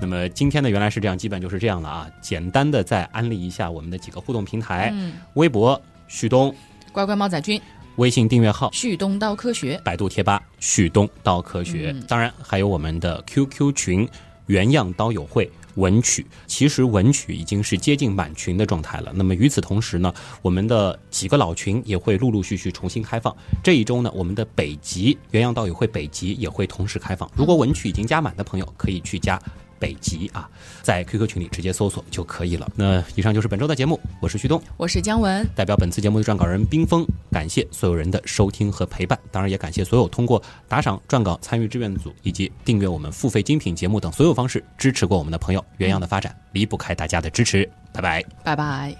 [0.00, 2.10] 那么今天呢，原来是这样，基本就是这样了啊。
[2.20, 4.92] 简单的再安利一下我们的几个互动平台：
[5.34, 6.54] 微博旭东、
[6.92, 7.60] 乖乖猫仔君、
[7.96, 14.08] 微信订阅号旭东刀科学、百度贴吧旭东刀科学，当然还有我们的 QQ 群
[14.46, 15.50] 原样刀友会。
[15.76, 19.10] 文曲其实文曲已经是接近满群的状态了。
[19.12, 23.34] 那么与此同时呢，我们的几个老群也会陆陆续续重新开放。
[23.60, 27.28] 这一周呢，我们的北极原样道友会北极也会同时开放。
[27.34, 29.36] 如果文曲已经加满的朋友，可以去加。
[29.84, 30.48] 北极啊，
[30.80, 32.66] 在 QQ 群里直接搜索就可以了。
[32.74, 45.62] 那以上就是本周的节目，我是旭东，我是姜文，代表本次节目的撰稿人冰峰，感谢所有人的收听和陪伴，当然也感谢所有通过打赏、撰稿、参与志愿组以及订阅我们付费精品节目等所有方式支持过我们的朋友。
[45.76, 48.96] 原样的发展离不开大家的支持，拜拜，拜拜。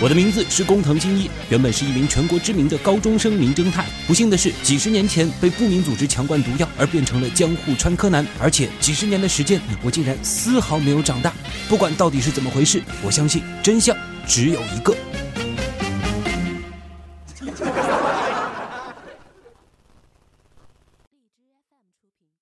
[0.00, 11.32] 我的名字是工藤新一原本是一名全国知名的高中生名侦探不幸的是几十年前被不明组织强灌毒药而变成了江户川柯南而且几十年的时间我竟然丝毫没有长大。
[11.68, 14.94] 不管到底是怎么回事我相信真相只有一个。